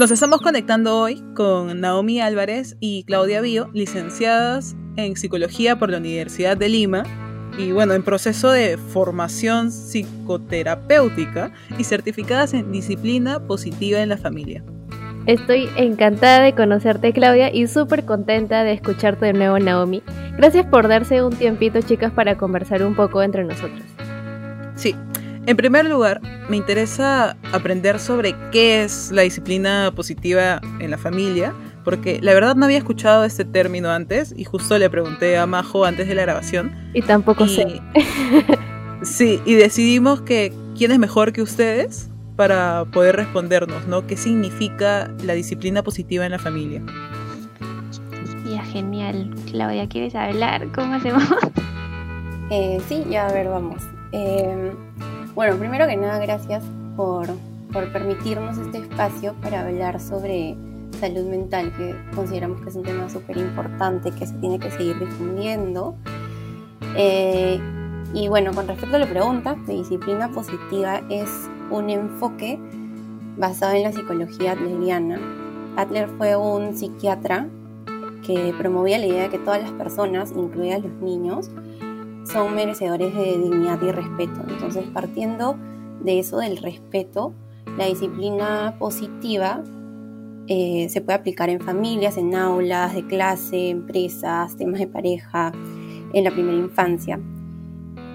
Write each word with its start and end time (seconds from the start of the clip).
Nos 0.00 0.10
estamos 0.10 0.40
conectando 0.40 0.98
hoy 0.98 1.22
con 1.34 1.78
Naomi 1.78 2.22
Álvarez 2.22 2.74
y 2.80 3.04
Claudia 3.04 3.42
Bío, 3.42 3.68
licenciadas 3.74 4.74
en 4.96 5.14
Psicología 5.14 5.78
por 5.78 5.90
la 5.90 5.98
Universidad 5.98 6.56
de 6.56 6.70
Lima 6.70 7.02
y 7.58 7.72
bueno, 7.72 7.92
en 7.92 8.02
proceso 8.02 8.50
de 8.50 8.78
formación 8.78 9.70
psicoterapéutica 9.70 11.52
y 11.76 11.84
certificadas 11.84 12.54
en 12.54 12.72
disciplina 12.72 13.40
positiva 13.40 14.00
en 14.00 14.08
la 14.08 14.16
familia. 14.16 14.64
Estoy 15.26 15.68
encantada 15.76 16.44
de 16.44 16.54
conocerte 16.54 17.12
Claudia 17.12 17.54
y 17.54 17.66
súper 17.66 18.06
contenta 18.06 18.64
de 18.64 18.72
escucharte 18.72 19.26
de 19.26 19.34
nuevo 19.34 19.58
Naomi. 19.58 20.02
Gracias 20.38 20.64
por 20.64 20.88
darse 20.88 21.22
un 21.22 21.36
tiempito 21.36 21.82
chicas 21.82 22.10
para 22.10 22.38
conversar 22.38 22.82
un 22.84 22.94
poco 22.94 23.22
entre 23.22 23.44
nosotros. 23.44 23.82
Sí, 24.76 24.96
en 25.46 25.56
primer 25.56 25.86
lugar, 25.86 26.20
me 26.48 26.56
interesa 26.56 27.36
aprender 27.52 27.98
sobre 27.98 28.34
qué 28.52 28.82
es 28.82 29.10
la 29.10 29.22
disciplina 29.22 29.92
positiva 29.94 30.60
en 30.80 30.90
la 30.90 30.98
familia, 30.98 31.54
porque 31.84 32.20
la 32.20 32.34
verdad 32.34 32.56
no 32.56 32.66
había 32.66 32.78
escuchado 32.78 33.24
este 33.24 33.44
término 33.44 33.90
antes 33.90 34.34
y 34.36 34.44
justo 34.44 34.78
le 34.78 34.90
pregunté 34.90 35.38
a 35.38 35.46
Majo 35.46 35.84
antes 35.84 36.08
de 36.08 36.14
la 36.14 36.22
grabación. 36.22 36.72
Y 36.94 37.02
tampoco 37.02 37.48
sé. 37.48 37.80
sí, 39.02 39.40
y 39.44 39.54
decidimos 39.54 40.20
que 40.20 40.52
quién 40.76 40.92
es 40.92 40.98
mejor 40.98 41.32
que 41.32 41.42
ustedes 41.42 42.10
para 42.36 42.84
poder 42.86 43.16
respondernos, 43.16 43.86
¿no? 43.86 44.06
¿Qué 44.06 44.16
significa 44.16 45.10
la 45.24 45.34
disciplina 45.34 45.82
positiva 45.82 46.24
en 46.24 46.32
la 46.32 46.38
familia? 46.38 46.82
Ya, 48.46 48.64
genial. 48.64 49.34
Claudia, 49.50 49.88
¿quieres 49.88 50.14
hablar? 50.14 50.68
¿Cómo 50.74 50.94
hacemos? 50.94 51.22
Eh, 52.52 52.80
sí, 52.88 53.04
ya 53.08 53.28
a 53.28 53.32
ver, 53.32 53.48
vamos. 53.48 53.80
Eh, 54.10 54.72
bueno, 55.40 55.56
primero 55.56 55.86
que 55.86 55.96
nada, 55.96 56.18
gracias 56.18 56.62
por, 56.98 57.26
permitirnos 57.94 58.58
este 58.58 58.76
espacio 58.76 59.32
para 59.40 59.62
hablar 59.62 59.98
sobre 59.98 60.54
salud 61.00 61.24
mental, 61.30 61.72
que 61.78 61.96
consideramos 62.14 62.60
que 62.60 62.68
es 62.68 62.76
un 62.76 62.82
tema 62.82 63.08
súper 63.08 63.38
importante 63.38 64.10
que 64.10 64.26
se 64.26 64.34
tiene 64.34 64.58
que 64.58 64.70
seguir 64.70 64.98
difundiendo. 64.98 65.96
Eh, 66.94 67.58
y 68.12 68.28
bueno, 68.28 68.52
con 68.52 68.68
respecto 68.68 68.96
a 68.96 68.98
la 68.98 69.06
pregunta, 69.06 69.54
de 69.66 69.76
disciplina 69.76 70.28
positiva 70.28 71.00
es 71.08 71.30
un 71.70 71.88
enfoque 71.88 72.58
basado 73.38 73.72
en 73.72 73.84
la 73.84 73.92
psicología 73.92 74.52
adleriana. 74.52 75.18
Adler 75.78 76.10
fue 76.18 76.36
un 76.36 76.76
psiquiatra 76.76 77.48
que 78.26 78.52
promovía 78.58 78.98
la 78.98 79.06
idea 79.06 79.22
de 79.22 79.30
que 79.30 79.38
todas 79.38 79.62
las 79.62 79.72
personas, 79.72 80.32
incluidas 80.36 80.82
los 80.82 80.92
niños, 81.00 81.50
son 82.24 82.54
merecedores 82.54 83.14
de 83.14 83.38
dignidad 83.38 83.80
y 83.82 83.92
respeto. 83.92 84.40
Entonces, 84.48 84.84
partiendo 84.92 85.56
de 86.02 86.18
eso, 86.18 86.38
del 86.38 86.56
respeto, 86.56 87.32
la 87.76 87.86
disciplina 87.86 88.76
positiva 88.78 89.62
eh, 90.46 90.88
se 90.90 91.00
puede 91.00 91.18
aplicar 91.18 91.48
en 91.48 91.60
familias, 91.60 92.16
en 92.16 92.34
aulas 92.34 92.94
de 92.94 93.06
clase, 93.06 93.70
empresas, 93.70 94.56
temas 94.56 94.80
de 94.80 94.86
pareja, 94.86 95.52
en 96.12 96.24
la 96.24 96.30
primera 96.30 96.56
infancia. 96.56 97.20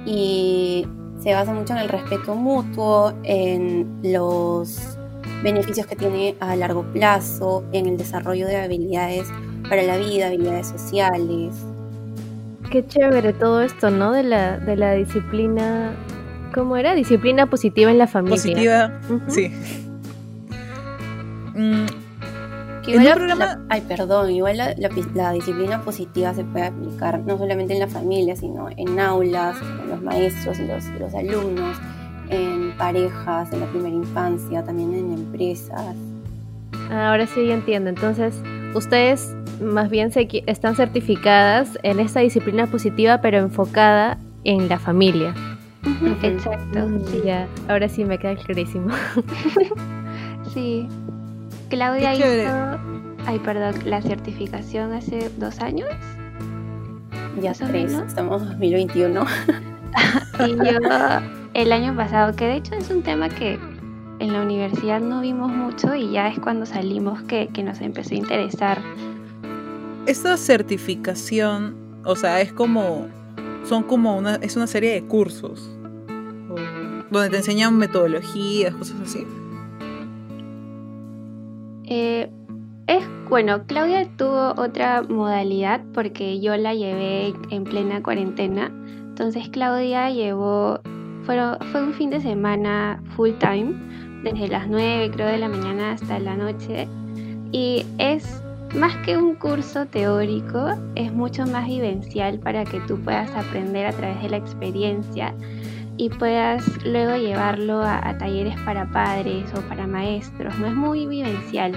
Y 0.06 0.86
se 1.22 1.34
basa 1.34 1.54
mucho 1.54 1.74
en 1.74 1.80
el 1.80 1.90
respeto 1.90 2.36
mutuo, 2.36 3.14
en 3.24 4.00
los 4.04 4.98
beneficios 5.44 5.88
que 5.88 5.96
tiene 5.96 6.36
a 6.40 6.56
largo 6.56 6.84
plazo, 6.92 7.64
en 7.72 7.86
el 7.86 7.98
desarrollo 7.98 8.48
de 8.48 8.58
habilidades 8.58 9.28
para 9.70 9.84
la 9.84 9.98
vida, 9.98 10.28
habilidades 10.28 10.68
sociales, 10.68 11.56
Qué 12.70 12.86
chévere 12.86 13.34
todo 13.34 13.62
esto, 13.62 13.90
¿no? 13.90 14.12
De 14.12 14.24
la, 14.24 14.58
de 14.58 14.76
la 14.76 14.94
disciplina. 14.94 15.92
¿Cómo 16.54 16.78
era? 16.78 16.94
Disciplina 16.94 17.48
positiva 17.48 17.92
en 17.92 17.98
la 17.98 18.08
familia. 18.08 19.00
Positiva, 19.02 19.26
sí. 19.28 19.52
Mm, 21.54 21.86
igual 22.88 23.14
programa... 23.14 23.66
ay, 23.70 23.82
perdón, 23.82 24.30
igual 24.32 24.58
la, 24.58 25.32
disciplina 25.32 25.82
positiva 25.82 26.34
se 26.34 26.44
puede 26.44 26.66
aplicar 26.66 27.20
no 27.20 27.38
solamente 27.38 27.74
en 27.74 27.80
la 27.80 27.88
familia, 27.88 28.36
sino 28.36 28.70
en 28.76 29.00
aulas, 29.00 29.58
en 29.62 29.90
los 29.90 30.02
maestros 30.02 30.60
y 30.60 30.68
los, 30.68 30.86
los 31.00 31.14
alumnos, 31.14 31.78
en 32.30 32.76
parejas, 32.78 33.52
en 33.54 33.62
la 33.62 33.68
primera 33.68 33.96
infancia, 33.96 34.64
también 34.64 34.94
en 34.94 35.14
empresas. 35.14 35.96
Ah, 36.90 37.12
ahora 37.12 37.26
sí 37.26 37.50
entiendo. 37.50 37.90
Entonces, 37.90 38.36
ustedes 38.74 39.36
más 39.62 39.90
bien 39.90 40.12
se, 40.12 40.28
están 40.48 40.76
certificadas 40.76 41.78
en 41.84 42.00
esta 42.00 42.20
disciplina 42.20 42.68
positiva, 42.68 43.22
pero 43.22 43.38
enfocada 43.38 44.18
en 44.44 44.70
la 44.70 44.80
familia. 44.80 45.34
Exacto. 46.22 46.88
Sí. 47.08 47.22
Ya, 47.26 47.48
ahora 47.68 47.88
sí 47.90 48.06
me 48.06 48.18
queda 48.18 48.36
clarísimo. 48.36 48.90
sí. 50.54 50.88
Claudia 51.70 52.14
hizo, 52.14 52.80
ay, 53.26 53.40
perdón, 53.40 53.76
la 53.86 54.02
certificación 54.02 54.94
hace 54.94 55.30
dos 55.38 55.60
años. 55.60 55.90
Ya 57.42 57.54
tres, 57.54 57.94
estamos 57.94 58.42
en 58.44 58.50
2021. 58.50 59.26
y 60.48 60.56
yo 60.56 60.80
el 61.54 61.72
año 61.72 61.96
pasado, 61.96 62.36
que 62.36 62.46
de 62.46 62.56
hecho 62.58 62.76
es 62.76 62.90
un 62.90 63.02
tema 63.02 63.30
que 63.30 63.60
en 64.20 64.34
la 64.34 64.42
universidad 64.42 65.02
no 65.02 65.22
vimos 65.22 65.52
mucho 65.52 65.96
y 65.96 66.12
ya 66.12 66.30
es 66.30 66.40
cuando 66.40 66.66
salimos 66.66 67.22
que, 67.24 67.48
que 67.48 67.64
nos 67.64 67.82
empezó 67.82 68.14
a 68.14 68.18
interesar 68.18 68.82
esta 70.06 70.38
certificación, 70.38 72.02
o 72.06 72.16
sea, 72.16 72.42
es 72.42 72.54
como, 72.54 73.08
son 73.64 73.84
como 73.84 74.18
una, 74.18 74.36
es 74.36 74.56
una 74.56 74.68
serie 74.68 74.94
de 74.94 75.04
cursos, 75.04 75.70
donde 77.10 77.30
te 77.30 77.38
enseñan 77.38 77.78
metodologías, 77.78 78.74
cosas 78.76 78.98
así. 79.02 79.26
Eh, 81.86 82.30
es 82.88 83.04
bueno, 83.30 83.66
Claudia 83.66 84.08
tuvo 84.18 84.54
otra 84.62 85.02
modalidad 85.02 85.82
porque 85.94 86.40
yo 86.40 86.56
la 86.58 86.76
llevé 86.76 87.34
en 87.50 87.64
plena 87.64 88.04
cuarentena. 88.04 88.72
Entonces 89.00 89.50
Claudia 89.50 90.12
llevó, 90.12 90.80
fue, 91.24 91.40
fue 91.72 91.84
un 91.84 91.94
fin 91.94 92.12
de 92.12 92.22
semana 92.22 93.02
full 93.16 93.32
time, 93.40 93.74
desde 94.24 94.48
las 94.48 94.68
9 94.68 95.12
creo 95.12 95.28
de 95.28 95.40
la 95.40 95.50
mañana 95.50 95.94
hasta 95.94 96.20
la 96.20 96.36
noche. 96.36 96.88
Y 97.52 97.86
es 97.98 98.45
más 98.76 98.96
que 98.98 99.18
un 99.18 99.36
curso 99.36 99.86
teórico, 99.86 100.70
es 100.96 101.12
mucho 101.12 101.46
más 101.46 101.68
vivencial 101.68 102.40
para 102.40 102.66
que 102.66 102.80
tú 102.82 103.00
puedas 103.00 103.30
aprender 103.32 103.86
a 103.86 103.92
través 103.92 104.22
de 104.22 104.30
la 104.30 104.38
experiencia 104.38 105.34
y 105.98 106.10
puedas 106.10 106.64
luego 106.86 107.16
llevarlo 107.16 107.82
a, 107.82 108.18
talleres 108.18 108.60
para 108.62 108.90
padres 108.92 109.46
o 109.56 109.62
para 109.62 109.88
maestros. 109.88 110.58
No 110.60 110.68
es 110.68 110.76
muy 110.76 111.08
vivencial. 111.08 111.72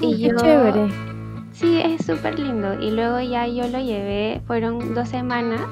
y 0.00 0.18
yo, 0.18 0.36
chévere. 0.36 0.88
Sí, 1.52 1.80
es 1.80 2.06
súper 2.06 2.38
lindo. 2.38 2.80
Y 2.80 2.92
luego 2.92 3.20
ya 3.20 3.46
yo 3.48 3.66
lo 3.66 3.80
llevé, 3.80 4.40
fueron 4.46 4.94
dos 4.94 5.08
semanas, 5.08 5.62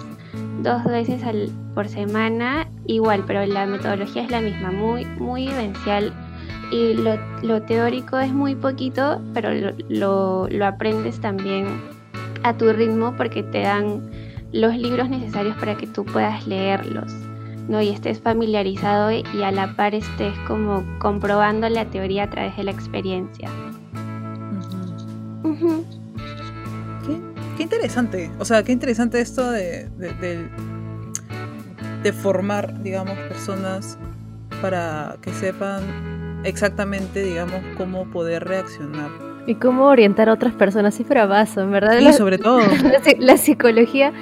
dos 0.63 0.83
veces 0.85 1.23
al, 1.23 1.51
por 1.75 1.89
semana, 1.89 2.67
igual, 2.87 3.23
pero 3.27 3.47
la 3.47 3.67
metodología 3.67 4.23
es 4.23 4.31
la 4.31 4.41
misma, 4.41 4.73
muy, 4.73 5.05
muy 5.05 5.47
vivencial 5.47 6.13
y 6.71 6.95
lo, 7.43 7.63
teórico 7.63 8.19
es 8.19 8.33
muy 8.33 8.55
poquito, 8.55 9.21
pero 9.33 9.51
lo, 9.89 10.49
aprendes 10.65 11.21
también 11.21 11.67
a 12.43 12.57
tu 12.57 12.73
ritmo 12.73 13.15
porque 13.17 13.43
te 13.43 13.61
dan 13.61 14.11
los 14.53 14.77
libros 14.77 15.09
necesarios 15.09 15.57
para 15.57 15.77
que 15.77 15.87
tú 15.87 16.05
puedas 16.05 16.47
leerlos. 16.47 17.13
¿no? 17.69 17.83
y 17.83 17.89
estés 17.89 18.21
familiarizado 18.21 19.11
y 19.11 19.43
a 19.43 19.51
la 19.51 19.75
par 19.75 19.93
estés 19.93 20.33
como 20.47 20.85
comprobando 21.01 21.69
la 21.69 21.85
teoría 21.87 22.23
a 22.23 22.31
través 22.31 22.57
de 22.57 22.63
la 22.63 22.71
experiencia. 22.71 23.51
Qué, 27.57 27.63
interesante, 27.65 28.31
o 28.39 28.45
sea, 28.45 28.63
qué 28.63 28.71
interesante 28.71 29.21
esto 29.21 29.51
de, 29.51 29.89
de, 29.99 30.49
de 32.05 32.13
formar, 32.13 32.81
digamos, 32.85 33.19
personas 33.19 33.99
para 34.63 35.17
que 35.21 35.33
sepan 35.33 36.26
exactamente, 36.47 37.23
digamos, 37.23 37.61
cómo 37.77 38.05
poder 38.07 38.45
reaccionar. 38.45 39.11
Y 39.47 39.57
cómo 39.57 39.85
orientar 39.87 40.29
a 40.29 40.33
otras 40.33 40.55
personas, 40.55 40.99
es 40.99 41.09
bravazo, 41.09 41.61
en 41.61 41.71
verdad. 41.71 41.99
Y 41.99 42.13
sobre 42.13 42.39
todo. 42.39 42.61
La, 43.19 43.37
psicología 43.37 44.13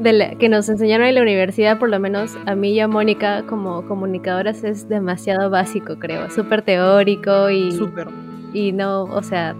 de 0.00 0.12
la, 0.12 0.34
que 0.36 0.48
nos 0.48 0.68
enseñaron 0.68 1.06
en 1.06 1.14
la 1.14 1.22
universidad, 1.22 1.78
por 1.78 1.88
lo 1.88 2.00
menos 2.00 2.36
a 2.46 2.54
mí 2.54 2.72
y 2.72 2.80
a 2.80 2.88
Mónica 2.88 3.44
como 3.46 3.86
comunicadoras, 3.86 4.64
es 4.64 4.88
demasiado 4.88 5.50
básico, 5.50 5.98
creo. 5.98 6.30
Súper 6.30 6.62
teórico 6.62 7.50
y... 7.50 7.72
Súper. 7.72 8.08
Y 8.52 8.72
no, 8.72 9.04
o 9.04 9.22
sea, 9.22 9.54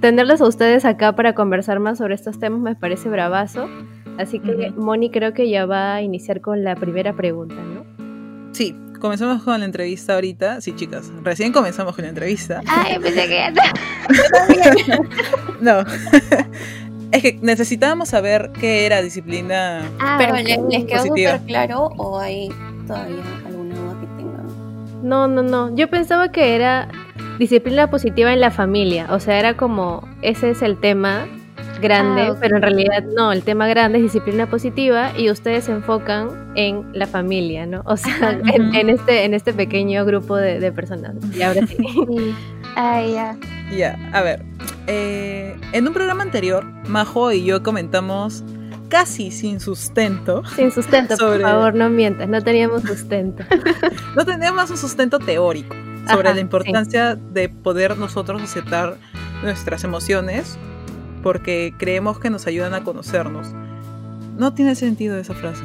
tenerlos 0.00 0.40
a 0.40 0.46
ustedes 0.46 0.84
acá 0.84 1.14
para 1.14 1.34
conversar 1.34 1.80
más 1.80 1.98
sobre 1.98 2.14
estos 2.14 2.38
temas 2.38 2.60
me 2.60 2.76
parece 2.76 3.08
bravazo. 3.08 3.68
Así 4.18 4.38
que 4.38 4.70
Moni 4.76 5.10
creo 5.10 5.32
que 5.32 5.50
ya 5.50 5.66
va 5.66 5.94
a 5.94 6.02
iniciar 6.02 6.40
con 6.40 6.62
la 6.62 6.76
primera 6.76 7.14
pregunta, 7.14 7.56
¿no? 7.56 7.84
Sí, 8.52 8.76
comenzamos 9.04 9.42
con 9.42 9.60
la 9.60 9.66
entrevista 9.66 10.14
ahorita. 10.14 10.62
Sí, 10.62 10.74
chicas, 10.74 11.12
recién 11.22 11.52
comenzamos 11.52 11.94
con 11.94 12.04
la 12.04 12.08
entrevista. 12.08 12.62
Ay, 12.66 12.98
pensé 12.98 13.28
que 13.28 13.36
ya 13.36 13.52
No. 15.60 15.80
es 17.12 17.22
que 17.22 17.38
necesitábamos 17.42 18.08
saber 18.08 18.50
qué 18.58 18.86
era 18.86 19.02
disciplina. 19.02 19.82
Ah, 20.00 20.16
pero 20.16 20.36
¿les, 20.36 20.86
quedó 20.86 21.02
súper 21.02 21.38
claro 21.42 21.90
o 21.98 22.18
hay 22.18 22.48
todavía 22.86 23.22
alguna 23.44 23.74
duda 23.74 24.00
que 24.00 24.06
tengan? 24.16 25.06
No, 25.06 25.28
no, 25.28 25.42
no. 25.42 25.76
Yo 25.76 25.90
pensaba 25.90 26.32
que 26.32 26.54
era 26.54 26.88
disciplina 27.38 27.90
positiva 27.90 28.32
en 28.32 28.40
la 28.40 28.50
familia. 28.50 29.08
O 29.10 29.20
sea, 29.20 29.38
era 29.38 29.54
como, 29.54 30.08
ese 30.22 30.48
es 30.48 30.62
el 30.62 30.80
tema 30.80 31.26
grande, 31.84 32.22
Ah, 32.32 32.36
pero 32.40 32.56
en 32.56 32.62
realidad 32.62 33.04
no, 33.16 33.30
el 33.32 33.42
tema 33.42 33.68
grande 33.68 33.98
es 33.98 34.04
disciplina 34.04 34.48
positiva 34.50 35.12
y 35.16 35.30
ustedes 35.30 35.64
se 35.64 35.72
enfocan 35.72 36.52
en 36.56 36.84
la 36.92 37.06
familia, 37.06 37.66
¿no? 37.66 37.82
O 37.86 37.96
sea, 37.96 38.12
Ajá. 38.16 38.38
en, 38.52 38.90
este, 38.90 39.24
en 39.24 39.34
este 39.34 39.52
pequeño 39.52 40.04
grupo 40.04 40.36
de, 40.36 40.58
de 40.58 40.72
personas. 40.72 41.14
Y 41.32 41.42
ahora 41.42 41.66
sí. 41.66 41.76
Sí. 42.08 42.34
Ah, 42.76 43.00
ya. 43.02 43.36
Ya, 43.76 44.10
a 44.12 44.22
ver. 44.22 44.44
eh, 44.88 45.56
en 45.72 45.86
un 45.86 45.94
programa 45.94 46.22
anterior, 46.22 46.64
Majo 46.88 47.30
y 47.32 47.44
yo 47.44 47.62
comentamos 47.62 48.42
casi 48.88 49.30
sin 49.30 49.60
sustento. 49.60 50.42
Sin 50.56 50.70
sustento, 50.72 51.16
Sobre- 51.16 51.40
por 51.40 51.50
favor, 51.50 51.74
no 51.74 51.88
mientas, 51.90 52.28
no 52.28 52.42
teníamos 52.42 52.82
sustento. 52.82 53.44
No 54.16 54.24
teníamos 54.24 54.70
un 54.70 54.76
sustento 54.76 55.18
teórico 55.18 55.74
sobre 56.08 56.28
Ajá, 56.28 56.34
la 56.34 56.40
importancia 56.40 57.14
de 57.16 57.48
poder 57.48 57.96
nosotros 57.96 58.42
aceptar 58.42 58.96
nuestras 59.42 59.82
emociones 59.84 60.56
porque 61.24 61.72
creemos 61.78 62.20
que 62.20 62.28
nos 62.28 62.46
ayudan 62.46 62.74
a 62.74 62.84
conocernos. 62.84 63.48
No 64.36 64.52
tiene 64.52 64.74
sentido 64.74 65.16
esa 65.16 65.32
frase. 65.32 65.64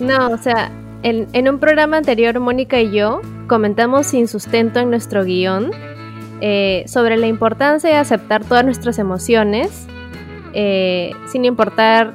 No, 0.00 0.28
o 0.28 0.36
sea, 0.36 0.70
en, 1.02 1.28
en 1.32 1.48
un 1.48 1.58
programa 1.58 1.96
anterior, 1.96 2.38
Mónica 2.38 2.78
y 2.78 2.92
yo 2.92 3.22
comentamos 3.48 4.06
sin 4.06 4.28
sustento 4.28 4.78
en 4.78 4.90
nuestro 4.90 5.24
guion 5.24 5.70
eh, 6.42 6.84
sobre 6.86 7.16
la 7.16 7.26
importancia 7.26 7.88
de 7.88 7.96
aceptar 7.96 8.44
todas 8.44 8.64
nuestras 8.64 8.98
emociones, 8.98 9.86
eh, 10.52 11.12
sin 11.26 11.46
importar 11.46 12.12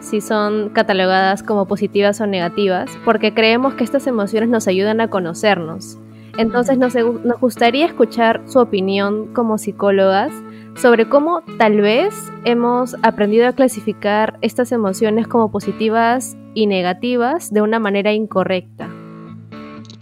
si 0.00 0.20
son 0.20 0.68
catalogadas 0.68 1.42
como 1.42 1.66
positivas 1.66 2.20
o 2.20 2.26
negativas, 2.26 2.90
porque 3.06 3.32
creemos 3.32 3.72
que 3.72 3.84
estas 3.84 4.06
emociones 4.06 4.50
nos 4.50 4.68
ayudan 4.68 5.00
a 5.00 5.08
conocernos. 5.08 5.98
Entonces 6.38 6.78
nos, 6.78 6.94
gustaría 7.40 7.86
escuchar 7.86 8.42
su 8.46 8.58
opinión 8.58 9.32
como 9.34 9.58
psicólogas 9.58 10.32
sobre 10.76 11.08
cómo 11.08 11.42
tal 11.58 11.80
vez 11.80 12.14
hemos 12.44 12.96
aprendido 13.02 13.46
a 13.46 13.52
clasificar 13.52 14.38
estas 14.40 14.72
emociones 14.72 15.26
como 15.26 15.50
positivas 15.50 16.36
y 16.54 16.66
negativas 16.66 17.52
de 17.52 17.60
una 17.60 17.78
manera 17.78 18.12
incorrecta. 18.12 18.88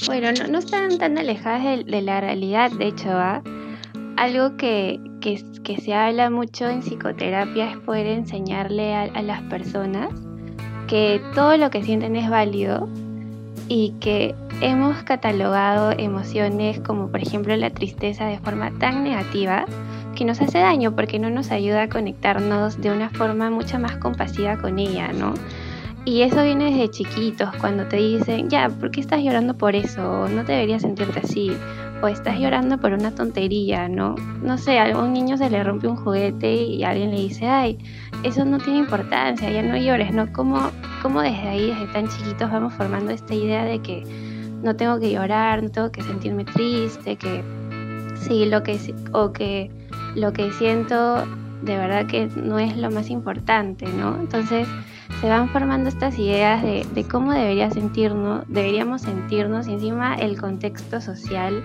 Bueno, 0.06 0.28
no, 0.50 0.58
están 0.58 0.98
tan 0.98 1.18
alejadas 1.18 1.84
de, 1.84 2.02
la 2.02 2.20
realidad, 2.20 2.70
de 2.70 2.86
hecho, 2.86 3.10
¿ah? 3.10 3.42
Algo 4.16 4.56
que 4.56 5.00
se 5.82 5.94
habla 5.94 6.30
mucho 6.30 6.68
en 6.68 6.80
psicoterapia 6.80 7.72
es 7.72 7.76
poder 7.78 8.06
enseñarle 8.06 8.94
a, 8.94 9.02
a 9.02 9.22
las 9.22 9.42
personas 9.42 10.10
que 10.86 11.20
todo 11.34 11.56
lo 11.56 11.70
que 11.70 11.82
sienten 11.82 12.16
es 12.16 12.28
válido 12.28 12.88
y 13.70 13.92
que 14.00 14.34
hemos 14.60 15.04
catalogado 15.04 15.92
emociones 15.92 16.80
como 16.80 17.08
por 17.08 17.22
ejemplo 17.22 17.54
la 17.54 17.70
tristeza 17.70 18.26
de 18.26 18.40
forma 18.40 18.72
tan 18.80 19.04
negativa 19.04 19.64
que 20.16 20.24
nos 20.24 20.40
hace 20.40 20.58
daño 20.58 20.96
porque 20.96 21.20
no 21.20 21.30
nos 21.30 21.52
ayuda 21.52 21.82
a 21.82 21.88
conectarnos 21.88 22.80
de 22.80 22.90
una 22.90 23.10
forma 23.10 23.48
mucho 23.48 23.78
más 23.78 23.96
compasiva 23.98 24.58
con 24.58 24.80
ella, 24.80 25.12
¿no? 25.12 25.34
Y 26.04 26.22
eso 26.22 26.42
viene 26.42 26.72
desde 26.72 26.90
chiquitos, 26.90 27.50
cuando 27.60 27.86
te 27.86 27.98
dicen, 27.98 28.50
ya, 28.50 28.68
¿por 28.70 28.90
qué 28.90 29.00
estás 29.00 29.22
llorando 29.22 29.54
por 29.54 29.76
eso? 29.76 30.26
No 30.28 30.42
deberías 30.42 30.82
sentirte 30.82 31.20
así. 31.20 31.52
O 32.02 32.08
estás 32.08 32.38
llorando 32.38 32.78
por 32.78 32.92
una 32.92 33.10
tontería, 33.10 33.88
¿no? 33.88 34.14
No 34.42 34.56
sé, 34.56 34.78
a 34.78 34.84
algún 34.84 35.12
niño 35.12 35.36
se 35.36 35.50
le 35.50 35.62
rompe 35.62 35.86
un 35.86 35.96
juguete 35.96 36.54
y 36.54 36.82
alguien 36.82 37.10
le 37.10 37.20
dice, 37.20 37.46
ay, 37.46 37.78
eso 38.22 38.44
no 38.44 38.58
tiene 38.58 38.78
importancia, 38.78 39.50
ya 39.50 39.62
no 39.62 39.76
llores, 39.76 40.12
¿no? 40.12 40.32
¿Cómo, 40.32 40.70
cómo 41.02 41.20
desde 41.20 41.48
ahí, 41.48 41.66
desde 41.66 41.86
tan 41.92 42.08
chiquitos, 42.08 42.50
vamos 42.50 42.72
formando 42.74 43.12
esta 43.12 43.34
idea 43.34 43.64
de 43.64 43.80
que 43.80 44.02
no 44.62 44.76
tengo 44.76 44.98
que 44.98 45.12
llorar, 45.12 45.62
no 45.62 45.70
tengo 45.70 45.90
que 45.90 46.02
sentirme 46.02 46.44
triste, 46.44 47.16
que 47.16 47.42
sí, 48.16 48.46
lo 48.46 48.62
que, 48.62 48.78
o 49.12 49.32
que 49.32 49.70
lo 50.14 50.32
que 50.32 50.50
siento 50.52 51.24
de 51.62 51.76
verdad 51.76 52.06
que 52.06 52.28
no 52.36 52.58
es 52.58 52.76
lo 52.76 52.90
más 52.90 53.10
importante, 53.10 53.86
¿no? 53.86 54.16
Entonces 54.18 54.66
se 55.20 55.28
van 55.28 55.48
formando 55.50 55.88
estas 55.88 56.18
ideas 56.18 56.62
de, 56.62 56.86
de 56.94 57.04
cómo 57.04 57.32
debería 57.32 57.70
sentirnos, 57.70 58.44
deberíamos 58.48 59.02
sentirnos 59.02 59.68
y 59.68 59.74
encima 59.74 60.14
el 60.14 60.40
contexto 60.40 61.00
social 61.00 61.62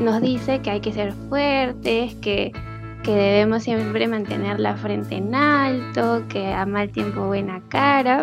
nos 0.00 0.20
dice 0.20 0.60
que 0.60 0.70
hay 0.70 0.80
que 0.80 0.92
ser 0.92 1.12
fuertes, 1.28 2.14
que, 2.16 2.52
que 3.02 3.12
debemos 3.12 3.62
siempre 3.62 4.06
mantener 4.08 4.58
la 4.58 4.76
frente 4.76 5.16
en 5.16 5.34
alto, 5.34 6.24
que 6.28 6.52
a 6.52 6.66
mal 6.66 6.90
tiempo 6.90 7.26
buena 7.26 7.62
cara, 7.68 8.22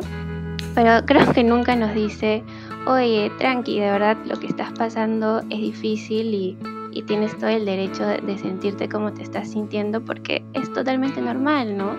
pero 0.73 1.05
creo 1.05 1.31
que 1.31 1.43
nunca 1.43 1.75
nos 1.75 1.93
dice, 1.93 2.43
oye, 2.87 3.31
tranqui, 3.37 3.79
de 3.79 3.91
verdad 3.91 4.17
lo 4.25 4.37
que 4.37 4.47
estás 4.47 4.71
pasando 4.73 5.39
es 5.49 5.59
difícil 5.59 6.33
y, 6.33 6.57
y 6.91 7.03
tienes 7.03 7.37
todo 7.37 7.49
el 7.49 7.65
derecho 7.65 8.05
de, 8.05 8.17
de 8.17 8.37
sentirte 8.37 8.89
como 8.89 9.13
te 9.13 9.23
estás 9.23 9.51
sintiendo 9.51 10.03
porque 10.03 10.43
es 10.53 10.71
totalmente 10.73 11.21
normal, 11.21 11.77
¿no? 11.77 11.91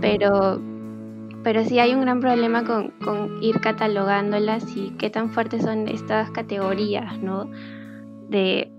pero 0.00 0.60
pero 1.46 1.64
sí 1.64 1.78
hay 1.78 1.94
un 1.94 2.00
gran 2.00 2.18
problema 2.18 2.64
con, 2.64 2.90
con 3.04 3.40
ir 3.40 3.60
catalogándolas 3.60 4.64
y 4.76 4.90
qué 4.98 5.10
tan 5.10 5.30
fuertes 5.30 5.62
son 5.62 5.86
estas 5.86 6.28
categorías, 6.32 7.22
¿no? 7.22 7.48
De 8.28 8.72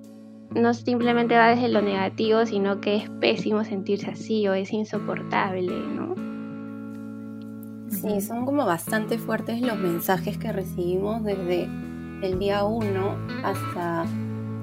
no 0.53 0.73
simplemente 0.73 1.37
va 1.37 1.47
desde 1.47 1.69
lo 1.69 1.81
negativo, 1.81 2.45
sino 2.45 2.81
que 2.81 2.97
es 2.97 3.09
pésimo 3.21 3.63
sentirse 3.63 4.11
así 4.11 4.45
o 4.49 4.53
es 4.53 4.73
insoportable, 4.73 5.79
¿no? 5.95 6.13
Sí, 7.89 8.19
son 8.19 8.45
como 8.45 8.65
bastante 8.65 9.17
fuertes 9.17 9.61
los 9.61 9.79
mensajes 9.79 10.37
que 10.37 10.51
recibimos 10.51 11.23
desde 11.23 11.69
el 12.21 12.37
día 12.37 12.65
1 12.65 13.17
hasta, 13.45 14.05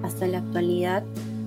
hasta 0.02 0.26
la 0.26 0.40
actualidad 0.40 1.04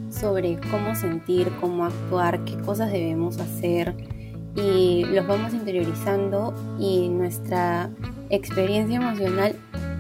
sobre 0.09 0.59
cómo 0.71 0.95
sentir, 0.95 1.51
cómo 1.61 1.85
actuar, 1.85 2.43
qué 2.45 2.57
cosas 2.57 2.91
debemos 2.91 3.39
hacer 3.39 4.16
y 4.57 5.05
los 5.05 5.25
vamos 5.27 5.53
interiorizando 5.53 6.53
y 6.79 7.09
nuestra 7.09 7.89
experiencia 8.29 8.97
emocional, 8.97 9.55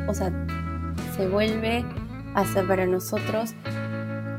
o 0.07 0.13
sea, 0.13 0.33
se 1.15 1.27
vuelve 1.27 1.85
hasta 2.33 2.63
para 2.67 2.85
nosotros 2.87 3.53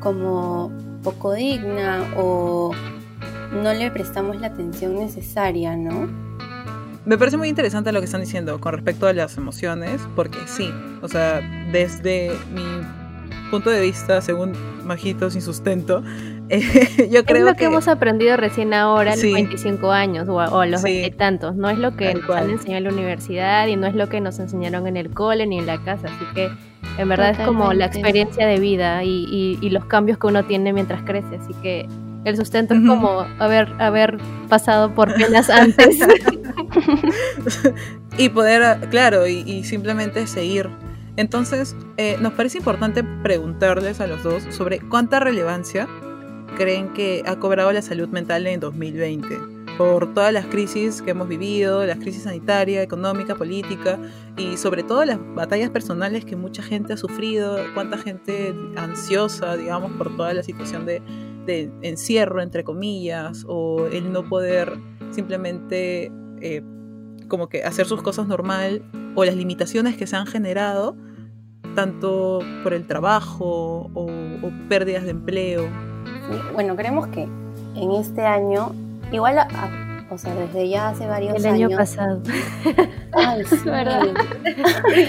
como 0.00 0.72
poco 1.02 1.34
digna 1.34 2.04
o 2.16 2.72
no 3.52 3.72
le 3.72 3.90
prestamos 3.90 4.40
la 4.40 4.48
atención 4.48 4.96
necesaria, 4.96 5.76
¿no? 5.76 6.08
Me 7.04 7.16
parece 7.16 7.36
muy 7.36 7.48
interesante 7.48 7.92
lo 7.92 8.00
que 8.00 8.06
están 8.06 8.20
diciendo 8.20 8.60
con 8.60 8.74
respecto 8.74 9.06
a 9.06 9.12
las 9.12 9.38
emociones, 9.38 10.00
porque 10.14 10.38
sí, 10.46 10.70
o 11.00 11.08
sea, 11.08 11.40
desde 11.72 12.32
mi 12.52 12.64
punto 13.50 13.70
de 13.70 13.80
vista, 13.80 14.20
según 14.20 14.52
Majito 14.84 15.30
sin 15.30 15.40
sustento, 15.40 16.02
eh, 16.50 16.60
yo 17.10 17.20
Es 17.20 17.26
creo 17.26 17.44
lo 17.46 17.52
que, 17.52 17.58
que 17.58 17.64
hemos 17.66 17.88
aprendido 17.88 18.36
recién 18.36 18.74
ahora, 18.74 19.12
a 19.12 19.14
los 19.14 19.22
Sí. 19.22 19.32
25 19.32 19.90
años 19.92 20.28
o 20.28 20.40
a, 20.40 20.48
o 20.48 20.60
a 20.60 20.66
los 20.66 20.80
Sí. 20.82 20.92
20 20.92 21.06
y 21.06 21.10
tantos. 21.12 21.56
No 21.56 21.70
es 21.70 21.78
lo 21.78 21.96
que 21.96 22.06
Tal 22.06 22.16
nos 22.18 22.26
cual. 22.26 22.44
han 22.44 22.50
enseñado 22.50 22.78
en 22.78 22.84
la 22.84 22.90
universidad 22.92 23.66
y 23.66 23.76
no 23.76 23.86
es 23.86 23.94
lo 23.94 24.08
que 24.08 24.20
nos 24.20 24.38
enseñaron 24.38 24.86
en 24.86 24.96
el 24.96 25.10
cole 25.10 25.46
ni 25.46 25.58
en 25.58 25.66
la 25.66 25.78
casa. 25.82 26.08
Así 26.08 26.24
que 26.34 26.50
en 26.98 27.08
verdad 27.08 27.30
es 27.30 27.38
como 27.38 27.72
la 27.72 27.86
Totalmente. 27.86 27.98
experiencia 27.98 28.46
de 28.46 28.60
vida 28.60 29.02
y, 29.04 29.24
y- 29.30 29.58
y 29.60 29.70
los 29.70 29.84
cambios 29.86 30.18
que 30.18 30.26
uno 30.26 30.44
tiene 30.44 30.72
mientras 30.72 31.02
crece. 31.02 31.36
Así 31.36 31.54
que 31.62 31.86
el 32.24 32.36
sustento 32.36 32.74
es 32.74 32.80
Ujú. 32.80 32.88
como 32.88 33.20
haber, 33.38 33.72
haber 33.78 34.18
pasado 34.48 34.94
por 34.94 35.14
penas 35.14 35.48
antes. 35.66 35.98
y 38.18 38.28
poder, 38.30 38.88
claro, 38.90 39.26
y, 39.26 39.42
y 39.46 39.64
simplemente 39.64 40.26
seguir. 40.26 40.68
Entonces, 41.16 41.76
eh, 41.96 42.16
nos 42.20 42.32
parece 42.34 42.58
importante 42.58 43.02
preguntarles 43.22 44.00
a 44.00 44.06
los 44.06 44.22
dos 44.22 44.42
sobre 44.50 44.78
cuánta 44.80 45.20
relevancia 45.20 45.88
creen 46.58 46.92
que 46.92 47.22
ha 47.24 47.38
cobrado 47.38 47.72
la 47.72 47.82
salud 47.82 48.08
mental 48.08 48.44
en 48.48 48.58
2020 48.58 49.38
por 49.78 50.12
todas 50.12 50.32
las 50.32 50.44
crisis 50.46 51.00
que 51.00 51.12
hemos 51.12 51.28
vivido, 51.28 51.86
las 51.86 51.98
crisis 51.98 52.24
sanitaria, 52.24 52.82
económica, 52.82 53.36
política 53.36 53.96
y 54.36 54.56
sobre 54.56 54.82
todo 54.82 55.04
las 55.04 55.20
batallas 55.36 55.70
personales 55.70 56.24
que 56.24 56.34
mucha 56.34 56.60
gente 56.64 56.92
ha 56.92 56.96
sufrido, 56.96 57.58
cuánta 57.74 57.96
gente 57.96 58.52
ansiosa, 58.74 59.56
digamos, 59.56 59.92
por 59.92 60.16
toda 60.16 60.34
la 60.34 60.42
situación 60.42 60.84
de, 60.84 61.00
de 61.46 61.70
encierro, 61.82 62.42
entre 62.42 62.64
comillas, 62.64 63.44
o 63.46 63.86
el 63.92 64.12
no 64.12 64.28
poder 64.28 64.72
simplemente 65.12 66.10
eh, 66.40 66.62
como 67.28 67.48
que 67.48 67.62
hacer 67.62 67.86
sus 67.86 68.02
cosas 68.02 68.26
normal, 68.26 68.82
o 69.14 69.24
las 69.24 69.36
limitaciones 69.36 69.96
que 69.96 70.08
se 70.08 70.16
han 70.16 70.26
generado, 70.26 70.96
tanto 71.76 72.40
por 72.64 72.74
el 72.74 72.84
trabajo 72.88 73.92
o, 73.94 74.06
o 74.06 74.68
pérdidas 74.68 75.04
de 75.04 75.10
empleo. 75.10 75.87
Bueno, 76.54 76.76
creemos 76.76 77.06
que 77.08 77.28
en 77.74 77.92
este 77.92 78.24
año, 78.26 78.72
igual, 79.12 79.38
a- 79.38 79.42
a- 79.42 80.04
o 80.10 80.16
sea, 80.16 80.34
desde 80.34 80.68
ya 80.68 80.88
hace 80.88 81.06
varios 81.06 81.36
el 81.36 81.46
año 81.46 81.66
años. 81.66 81.78
pasado. 81.78 82.22
Ay, 83.12 83.44
sí. 83.44 83.56
¿Verdad? 83.64 84.02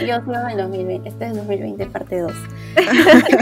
Yo 0.05 0.21
no 0.23 0.49
en 0.49 0.57
2020. 0.57 1.07
Este 1.09 1.27
es 1.27 1.35
2020, 1.37 1.85
parte 1.85 2.19
2. 2.19 2.33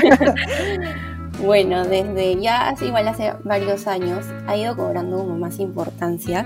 bueno, 1.43 1.85
desde 1.85 2.39
ya 2.39 2.73
igual 2.81 3.07
hace 3.07 3.33
varios 3.43 3.87
años 3.87 4.25
ha 4.47 4.55
ido 4.55 4.75
cobrando 4.75 5.17
como 5.17 5.37
más 5.37 5.59
importancia, 5.59 6.45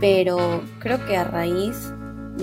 pero 0.00 0.62
creo 0.78 1.04
que 1.06 1.16
a 1.16 1.24
raíz 1.24 1.92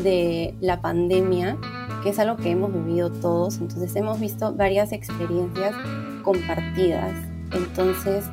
de 0.03 0.55
la 0.61 0.81
pandemia, 0.81 1.57
que 2.03 2.09
es 2.09 2.19
algo 2.19 2.37
que 2.37 2.51
hemos 2.51 2.73
vivido 2.73 3.11
todos, 3.11 3.57
entonces 3.59 3.95
hemos 3.95 4.19
visto 4.19 4.53
varias 4.53 4.91
experiencias 4.91 5.73
compartidas. 6.23 7.11
Entonces, 7.51 8.25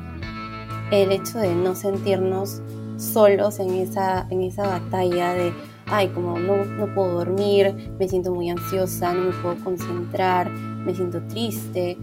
el 0.91 1.11
hecho 1.11 1.39
de 1.39 1.55
no 1.55 1.75
sentirnos 1.75 2.61
solos 2.97 3.59
en 3.59 3.73
esa, 3.73 4.27
en 4.29 4.43
esa 4.43 4.67
batalla 4.67 5.33
de, 5.33 5.53
ay, 5.87 6.09
como 6.09 6.37
no, 6.37 6.63
no 6.65 6.93
puedo 6.93 7.13
dormir, 7.13 7.93
me 7.99 8.07
siento 8.07 8.33
muy 8.33 8.49
ansiosa, 8.49 9.13
no 9.13 9.25
me 9.25 9.31
puedo 9.31 9.55
concentrar, 9.63 10.49
me 10.51 10.93
siento 10.93 11.21
triste. 11.27 11.97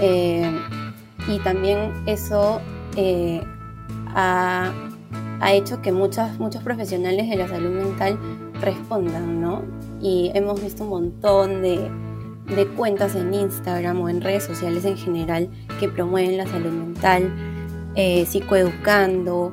Eh, 0.00 0.50
y 1.28 1.38
también 1.40 1.92
eso 2.06 2.60
eh, 2.96 3.42
ha, 4.14 4.72
ha, 5.40 5.52
hecho 5.52 5.82
que 5.82 5.92
muchas, 5.92 6.38
muchos 6.38 6.62
profesionales 6.62 7.28
de 7.28 7.36
la 7.36 7.48
salud 7.48 7.70
mental 7.70 8.18
respondan, 8.60 9.40
¿no? 9.40 9.62
Y 10.00 10.30
hemos 10.34 10.62
visto 10.62 10.84
un 10.84 10.90
montón 10.90 11.62
de, 11.62 11.90
de 12.54 12.66
cuentas 12.68 13.14
en 13.14 13.34
Instagram 13.34 14.00
o 14.00 14.08
en 14.08 14.20
redes 14.20 14.44
sociales 14.44 14.84
en 14.84 14.96
general 14.96 15.48
que 15.80 15.88
promueven 15.88 16.36
la 16.36 16.46
salud 16.46 16.72
mental, 16.72 17.32
eh, 17.94 18.24
psicoeducando 18.26 19.52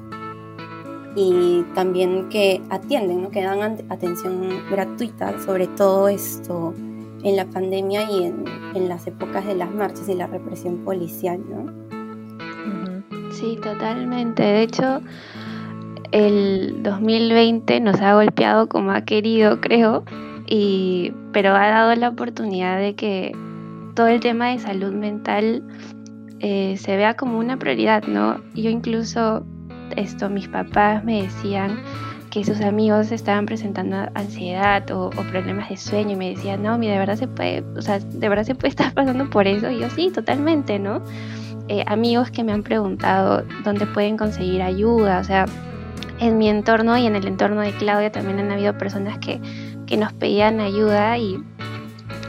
y 1.15 1.63
también 1.73 2.29
que 2.29 2.61
atienden, 2.69 3.23
¿no? 3.23 3.31
que 3.31 3.43
dan 3.43 3.77
atención 3.89 4.49
gratuita 4.69 5.39
sobre 5.39 5.67
todo 5.67 6.09
esto 6.09 6.73
en 7.23 7.35
la 7.35 7.45
pandemia 7.45 8.09
y 8.11 8.25
en, 8.25 8.45
en 8.75 8.89
las 8.89 9.07
épocas 9.07 9.45
de 9.45 9.55
las 9.55 9.73
marchas 9.73 10.07
y 10.09 10.15
la 10.15 10.27
represión 10.27 10.83
policial. 10.85 11.39
¿no? 11.49 11.85
Sí, 13.31 13.57
totalmente. 13.61 14.43
De 14.43 14.61
hecho, 14.63 15.01
el 16.11 16.83
2020 16.83 17.79
nos 17.81 17.99
ha 17.99 18.13
golpeado 18.13 18.69
como 18.69 18.91
ha 18.91 19.01
querido, 19.01 19.59
creo, 19.59 20.05
y, 20.47 21.13
pero 21.31 21.55
ha 21.55 21.67
dado 21.67 21.95
la 21.95 22.09
oportunidad 22.09 22.79
de 22.79 22.95
que 22.95 23.31
todo 23.95 24.07
el 24.07 24.19
tema 24.19 24.49
de 24.49 24.59
salud 24.59 24.93
mental 24.93 25.63
eh, 26.39 26.75
se 26.77 26.97
vea 26.97 27.15
como 27.15 27.39
una 27.39 27.57
prioridad, 27.57 28.03
¿no? 28.07 28.41
Yo 28.53 28.69
incluso, 28.69 29.45
esto, 29.95 30.29
mis 30.29 30.47
papás 30.47 31.03
me 31.03 31.23
decían 31.23 31.79
que 32.29 32.43
sus 32.43 32.59
amigos 32.59 33.11
estaban 33.13 33.45
presentando 33.45 34.09
ansiedad 34.13 34.89
o, 34.91 35.09
problemas 35.09 35.69
de 35.69 35.77
sueño 35.77 36.11
y 36.11 36.15
me 36.17 36.29
decían, 36.31 36.61
no, 36.61 36.77
mi 36.77 36.87
de 36.87 36.99
verdad 36.99 37.15
se 37.15 37.29
puede, 37.29 37.63
o 37.77 37.81
sea, 37.81 37.99
de 37.99 38.29
verdad 38.29 38.43
se 38.43 38.55
puede 38.55 38.69
estar 38.75 38.93
pasando 38.93 39.29
por 39.29 39.47
eso. 39.47 39.71
Y 39.71 39.79
yo 39.79 39.89
sí, 39.89 40.11
totalmente, 40.11 40.77
¿no? 40.77 41.01
Eh, 41.67 41.83
amigos 41.87 42.29
que 42.29 42.43
me 42.43 42.51
han 42.51 42.61
preguntado 42.61 43.43
dónde 43.63 43.87
pueden 43.87 44.17
conseguir 44.17 44.61
ayuda, 44.61 45.19
o 45.19 45.23
sea, 45.23 45.45
en 46.19 46.37
mi 46.37 46.49
entorno 46.49 46.97
y 46.97 47.05
en 47.05 47.15
el 47.15 47.25
entorno 47.25 47.61
de 47.61 47.71
Claudia 47.71 48.11
también 48.11 48.39
han 48.39 48.51
habido 48.51 48.77
personas 48.77 49.17
que 49.19 49.39
que 49.85 49.97
nos 49.97 50.13
pedían 50.13 50.59
ayuda 50.59 51.17
y, 51.17 51.43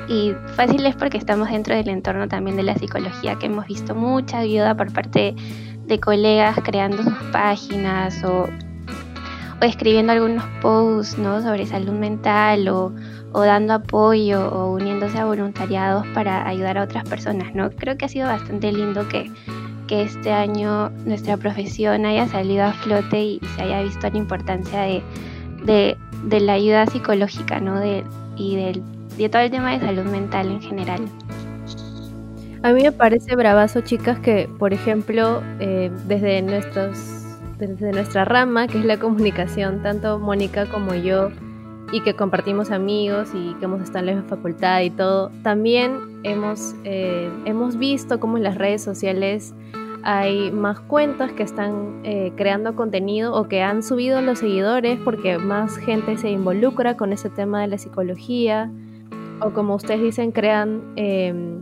y 0.08 0.32
fácil 0.54 0.84
es 0.86 0.94
porque 0.96 1.18
estamos 1.18 1.50
dentro 1.50 1.74
del 1.74 1.88
entorno 1.88 2.28
también 2.28 2.56
de 2.56 2.62
la 2.62 2.74
psicología, 2.74 3.36
que 3.36 3.46
hemos 3.46 3.66
visto 3.66 3.94
mucha 3.94 4.38
ayuda 4.38 4.76
por 4.76 4.92
parte 4.92 5.34
de 5.86 6.00
colegas 6.00 6.58
creando 6.64 7.02
sus 7.02 7.14
páginas 7.32 8.22
o, 8.24 8.48
o 9.60 9.64
escribiendo 9.64 10.12
algunos 10.12 10.44
posts 10.60 11.18
¿no? 11.18 11.40
sobre 11.40 11.66
salud 11.66 11.92
mental 11.92 12.68
o, 12.68 12.92
o, 13.32 13.40
dando 13.42 13.74
apoyo 13.74 14.48
o 14.48 14.72
uniéndose 14.72 15.18
a 15.18 15.24
voluntariados 15.24 16.06
para 16.08 16.46
ayudar 16.46 16.78
a 16.78 16.82
otras 16.84 17.08
personas. 17.08 17.54
¿no? 17.54 17.70
Creo 17.70 17.96
que 17.96 18.04
ha 18.04 18.08
sido 18.08 18.26
bastante 18.26 18.72
lindo 18.72 19.08
que, 19.08 19.30
que 19.86 20.02
este 20.02 20.32
año 20.32 20.90
nuestra 21.04 21.36
profesión 21.36 22.04
haya 22.04 22.26
salido 22.28 22.64
a 22.64 22.72
flote 22.72 23.22
y 23.22 23.40
se 23.54 23.62
haya 23.62 23.82
visto 23.82 24.08
la 24.10 24.18
importancia 24.18 24.80
de, 24.82 25.02
de 25.66 25.98
de 26.26 26.40
la 26.40 26.54
ayuda 26.54 26.86
psicológica, 26.86 27.60
¿no? 27.60 27.78
De, 27.78 28.04
y 28.36 28.56
del, 28.56 28.82
de 29.16 29.28
todo 29.28 29.42
el 29.42 29.50
tema 29.50 29.72
de 29.72 29.80
salud 29.80 30.04
mental 30.04 30.50
en 30.50 30.60
general. 30.60 31.02
A 32.62 32.72
mí 32.72 32.82
me 32.82 32.92
parece 32.92 33.36
bravazo, 33.36 33.80
chicas, 33.80 34.18
que, 34.18 34.48
por 34.58 34.72
ejemplo, 34.72 35.42
eh, 35.60 35.90
desde, 36.06 36.42
nuestros, 36.42 36.98
desde 37.58 37.92
nuestra 37.92 38.24
rama, 38.24 38.66
que 38.66 38.78
es 38.78 38.84
la 38.84 38.98
comunicación, 38.98 39.82
tanto 39.82 40.18
Mónica 40.18 40.66
como 40.66 40.94
yo, 40.94 41.30
y 41.92 42.00
que 42.00 42.14
compartimos 42.14 42.72
amigos 42.72 43.28
y 43.32 43.54
que 43.54 43.66
hemos 43.66 43.80
estado 43.82 44.08
en 44.08 44.16
la 44.16 44.22
facultad 44.24 44.80
y 44.80 44.90
todo, 44.90 45.30
también 45.44 46.18
hemos, 46.24 46.74
eh, 46.82 47.30
hemos 47.44 47.76
visto 47.76 48.18
cómo 48.18 48.36
en 48.36 48.42
las 48.42 48.56
redes 48.56 48.82
sociales 48.82 49.54
hay 50.08 50.52
más 50.52 50.78
cuentas 50.78 51.32
que 51.32 51.42
están 51.42 52.00
eh, 52.04 52.32
creando 52.36 52.76
contenido 52.76 53.34
o 53.34 53.48
que 53.48 53.62
han 53.62 53.82
subido 53.82 54.20
los 54.20 54.38
seguidores 54.38 55.00
porque 55.02 55.36
más 55.36 55.76
gente 55.78 56.16
se 56.16 56.30
involucra 56.30 56.96
con 56.96 57.12
ese 57.12 57.28
tema 57.28 57.60
de 57.60 57.66
la 57.66 57.76
psicología. 57.76 58.70
O 59.40 59.50
como 59.50 59.74
ustedes 59.74 60.00
dicen 60.00 60.30
crean 60.30 60.92
em, 60.94 61.58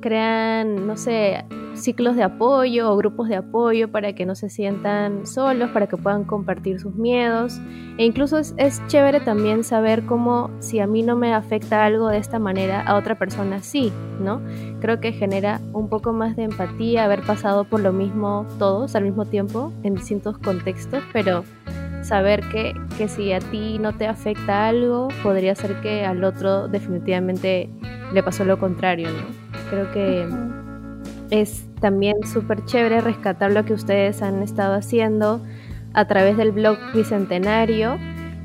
crean 0.00 0.88
no 0.88 0.96
sé 0.96 1.44
ciclos 1.78 2.16
de 2.16 2.22
apoyo 2.22 2.92
o 2.92 2.96
grupos 2.96 3.28
de 3.28 3.36
apoyo 3.36 3.90
para 3.90 4.12
que 4.12 4.26
no 4.26 4.34
se 4.34 4.50
sientan 4.50 5.26
solos, 5.26 5.70
para 5.70 5.86
que 5.86 5.96
puedan 5.96 6.24
compartir 6.24 6.80
sus 6.80 6.94
miedos. 6.94 7.60
E 7.96 8.04
incluso 8.04 8.38
es, 8.38 8.82
chévere 8.86 9.20
también 9.20 9.64
saber 9.64 10.04
cómo 10.06 10.50
si 10.60 10.80
a 10.80 10.86
mí 10.86 11.02
no 11.02 11.16
me 11.16 11.34
afecta 11.34 11.84
algo 11.84 12.08
de 12.08 12.18
esta 12.18 12.38
manera, 12.38 12.82
a 12.82 12.96
otra 12.96 13.18
persona 13.18 13.62
sí, 13.62 13.92
¿no? 14.20 14.40
Creo 14.80 15.00
que 15.00 15.12
genera 15.12 15.60
un 15.72 15.88
poco 15.88 16.12
más 16.12 16.36
de 16.36 16.44
empatía 16.44 17.04
haber 17.04 17.22
pasado 17.22 17.64
por 17.64 17.80
lo 17.80 17.92
mismo 17.92 18.46
todos 18.58 18.94
al 18.94 19.04
mismo 19.04 19.24
tiempo 19.24 19.72
en 19.82 19.94
distintos 19.94 20.38
contextos, 20.38 21.02
pero 21.12 21.44
saber 22.02 22.40
que, 22.50 22.72
que 22.96 23.08
si 23.08 23.32
a 23.32 23.40
ti 23.40 23.78
no 23.78 23.92
te 23.92 24.06
afecta 24.06 24.68
algo, 24.68 25.08
podría 25.22 25.54
ser 25.54 25.80
que 25.80 26.04
al 26.04 26.24
otro 26.24 26.68
definitivamente 26.68 27.68
le 28.12 28.22
pasó 28.22 28.44
lo 28.44 28.58
contrario, 28.58 29.08
¿no? 29.10 29.48
Creo 29.70 29.90
que 29.92 30.26
es 31.30 31.67
también 31.80 32.16
súper 32.26 32.64
chévere 32.64 33.00
rescatar 33.00 33.52
lo 33.52 33.64
que 33.64 33.72
ustedes 33.72 34.22
han 34.22 34.42
estado 34.42 34.74
haciendo 34.74 35.40
a 35.94 36.06
través 36.06 36.36
del 36.36 36.52
blog 36.52 36.78
Bicentenario. 36.94 37.98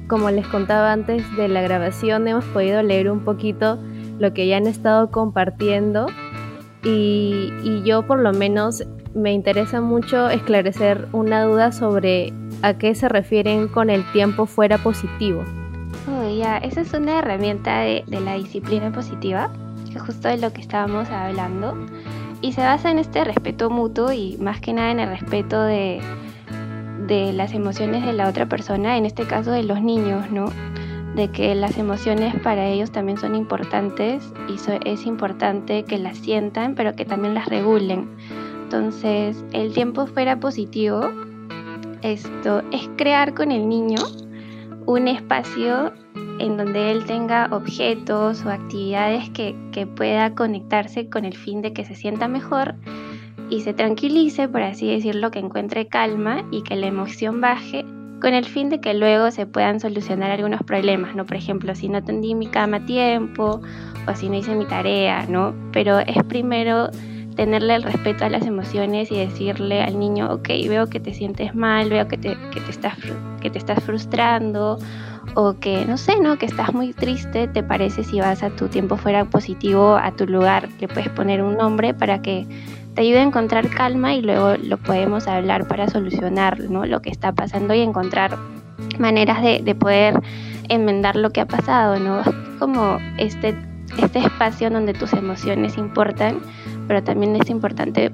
Como 0.08 0.30
les 0.30 0.48
contaba 0.48 0.92
antes 0.92 1.24
de 1.36 1.48
la 1.48 1.62
grabación, 1.62 2.28
hemos 2.28 2.46
podido 2.46 2.82
leer 2.84 3.10
un 3.10 3.24
poquito 3.24 3.80
lo 4.20 4.34
que 4.34 4.48
ya 4.48 4.58
han 4.58 4.68
estado 4.68 5.12
compartiendo 5.12 6.08
y, 6.84 7.82
yo 7.86 8.06
por 8.06 8.20
lo 8.20 8.34
menos 8.34 8.84
me 9.14 9.32
interesa 9.32 9.80
mucho 9.82 10.30
esclarecer 10.30 11.08
una 11.12 11.44
duda 11.44 11.72
sobre 11.72 12.34
a 12.62 12.78
qué 12.78 12.96
se 12.96 13.08
refieren 13.08 13.68
con 13.68 13.90
el 13.90 14.04
tiempo 14.12 14.46
fuera 14.46 14.78
positivo. 14.78 15.44
Oh, 16.10 16.30
ya, 16.30 16.58
esa 16.58 16.82
es 16.82 16.94
una 16.94 17.20
herramienta 17.20 17.80
de, 17.80 18.04
de 18.08 18.20
la 18.20 18.36
disciplina 18.36 18.92
positiva, 18.92 19.52
que 19.92 20.00
justo 20.00 20.28
de 20.28 20.38
lo 20.38 20.52
que 20.52 20.62
estábamos 20.62 21.10
hablando 21.10 21.76
y 22.44 22.52
se 22.52 22.62
basa 22.62 22.92
en 22.92 23.00
este 23.00 23.24
respeto 23.24 23.70
mutuo 23.70 24.12
y 24.12 24.36
más 24.38 24.60
que 24.60 24.74
nada 24.74 24.92
en 24.92 25.00
el 25.00 25.10
respeto 25.10 25.62
de, 25.64 26.02
de 27.08 27.32
las 27.32 27.54
emociones 27.54 28.06
de 28.06 28.12
la 28.12 28.28
otra 28.28 28.48
persona, 28.48 28.98
en 28.98 29.06
este 29.06 29.26
caso 29.26 29.52
de 29.52 29.64
los 29.64 29.82
niños, 29.82 30.30
¿no? 30.30 30.48
De 31.16 31.30
que 31.30 31.56
las 31.56 31.78
emociones 31.78 32.36
para 32.42 32.68
ellos 32.68 32.92
también 32.92 33.18
son 33.18 33.36
importantes 33.36 34.34
y 34.50 34.58
es 34.86 35.06
importante 35.06 35.86
que 35.86 35.98
las 35.98 36.18
sientan, 36.18 36.76
pero 36.76 36.98
que 36.98 37.06
también 37.06 37.34
las 37.34 37.48
regulen. 37.48 38.10
Entonces, 38.64 39.42
el 39.54 39.74
tiempo 39.74 40.06
fuera 40.06 40.38
positivo, 40.42 41.00
esto 42.02 42.62
es 42.74 42.90
crear 42.98 43.34
con 43.34 43.54
el 43.54 43.70
niño 43.70 44.00
un 44.86 45.08
espacio 45.08 45.94
en 46.44 46.58
donde 46.58 46.92
él 46.92 47.06
tenga 47.06 47.48
objetos 47.52 48.44
o 48.46 48.50
actividades 48.50 49.30
que, 49.30 49.56
pueda 49.96 50.36
conectarse 50.36 51.10
con 51.10 51.24
el 51.24 51.36
fin 51.36 51.62
de 51.62 51.74
que 51.74 51.86
se 51.86 51.96
sienta 51.96 52.28
mejor 52.28 52.76
y 53.50 53.62
se 53.62 53.74
tranquilice, 53.74 54.48
por 54.50 54.62
así 54.62 54.88
decirlo, 54.88 55.32
que 55.32 55.40
encuentre 55.40 55.88
calma 55.88 56.44
y 56.52 56.64
que 56.64 56.76
la 56.76 56.88
emoción 56.88 57.40
baje 57.40 57.86
con 58.22 58.34
el 58.34 58.46
fin 58.46 58.70
de 58.70 58.82
que 58.82 58.94
luego 58.94 59.32
se 59.32 59.46
puedan 59.46 59.80
solucionar 59.80 60.32
algunos 60.32 60.62
problemas, 60.64 61.16
¿no? 61.16 61.26
Por 61.26 61.38
ejemplo, 61.38 61.76
si 61.76 61.88
no 61.90 62.04
tendí 62.04 62.36
mi 62.36 62.48
cama 62.48 62.78
a 62.78 62.86
tiempo 62.86 63.62
o 64.08 64.16
si 64.16 64.30
no 64.30 64.36
hice 64.36 64.56
mi 64.56 64.66
tarea, 64.66 65.26
¿no? 65.28 65.54
Pero 65.72 66.00
es 66.00 66.24
primero 66.28 66.90
tenerle 67.36 67.76
el 67.76 67.84
respeto 67.84 68.26
a 68.26 68.30
las 68.30 68.46
emociones 68.46 69.12
y 69.12 69.18
decirle 69.18 69.82
al 69.82 69.98
niño, 69.98 70.32
ok, 70.32 70.48
veo 70.68 70.88
que 70.88 71.00
te 71.00 71.14
sientes 71.14 71.56
mal, 71.56 71.90
veo 71.90 72.08
que 72.08 72.18
te, 72.18 72.38
que 72.52 72.60
te, 72.60 72.72
estás, 72.72 72.96
que 73.42 73.50
te 73.50 73.58
estás 73.58 73.84
frustrando 73.84 74.78
o 75.36 75.54
que 75.60 75.86
no 75.86 75.98
sé, 75.98 76.20
¿no? 76.20 76.38
Que 76.38 76.46
estás 76.46 76.74
muy 76.74 76.94
triste, 76.94 77.48
¿te 77.48 77.64
parece 77.64 78.04
si 78.04 78.20
vas 78.20 78.44
a 78.44 78.50
tu 78.50 78.68
tiempo 78.68 78.98
fuera 78.98 79.26
positivo 79.26 79.96
a 79.96 80.12
tu 80.12 80.26
lugar? 80.28 80.70
Le 80.80 80.88
puedes 80.88 81.10
poner 81.10 81.42
un 81.42 81.58
nombre 81.58 81.94
para 81.94 82.22
que 82.22 82.46
te 82.94 83.02
ayude 83.02 83.20
a 83.20 83.24
encontrar 83.24 83.70
calma 83.70 84.14
y 84.14 84.22
luego 84.22 84.56
lo 84.58 84.78
podemos 84.78 85.28
hablar 85.28 85.68
para 85.68 85.90
solucionar 85.90 86.60
¿no? 86.60 86.86
lo 86.86 87.02
que 87.02 87.10
está 87.10 87.32
pasando 87.32 87.74
y 87.74 87.82
encontrar 87.82 88.38
maneras 89.00 89.42
de, 89.42 89.62
de 89.64 89.76
poder 89.76 90.22
enmendar 90.70 91.16
lo 91.16 91.32
que 91.32 91.42
ha 91.42 91.46
pasado, 91.46 92.00
¿no? 92.00 92.22
Como 92.60 93.00
este, 93.18 93.56
este 93.98 94.20
espacio 94.20 94.70
donde 94.70 94.94
tus 94.94 95.14
emociones 95.14 95.78
importan, 95.78 96.40
pero 96.88 97.04
también 97.04 97.36
es 97.36 97.50
importante 97.50 98.12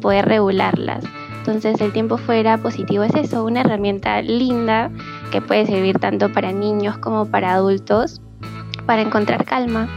poder 0.00 0.26
regularlas. 0.26 1.04
Entonces 1.38 1.78
el 1.80 1.92
tiempo 1.92 2.16
fuera 2.16 2.56
positivo 2.56 3.02
es 3.02 3.14
eso, 3.14 3.44
una 3.44 3.60
herramienta 3.60 4.22
linda 4.22 4.90
que 5.30 5.40
puede 5.40 5.66
servir 5.66 5.98
tanto 5.98 6.32
para 6.32 6.52
niños 6.52 6.98
como 6.98 7.26
para 7.26 7.54
adultos 7.54 8.20
para 8.86 9.02
encontrar 9.02 9.44
calma 9.44 9.88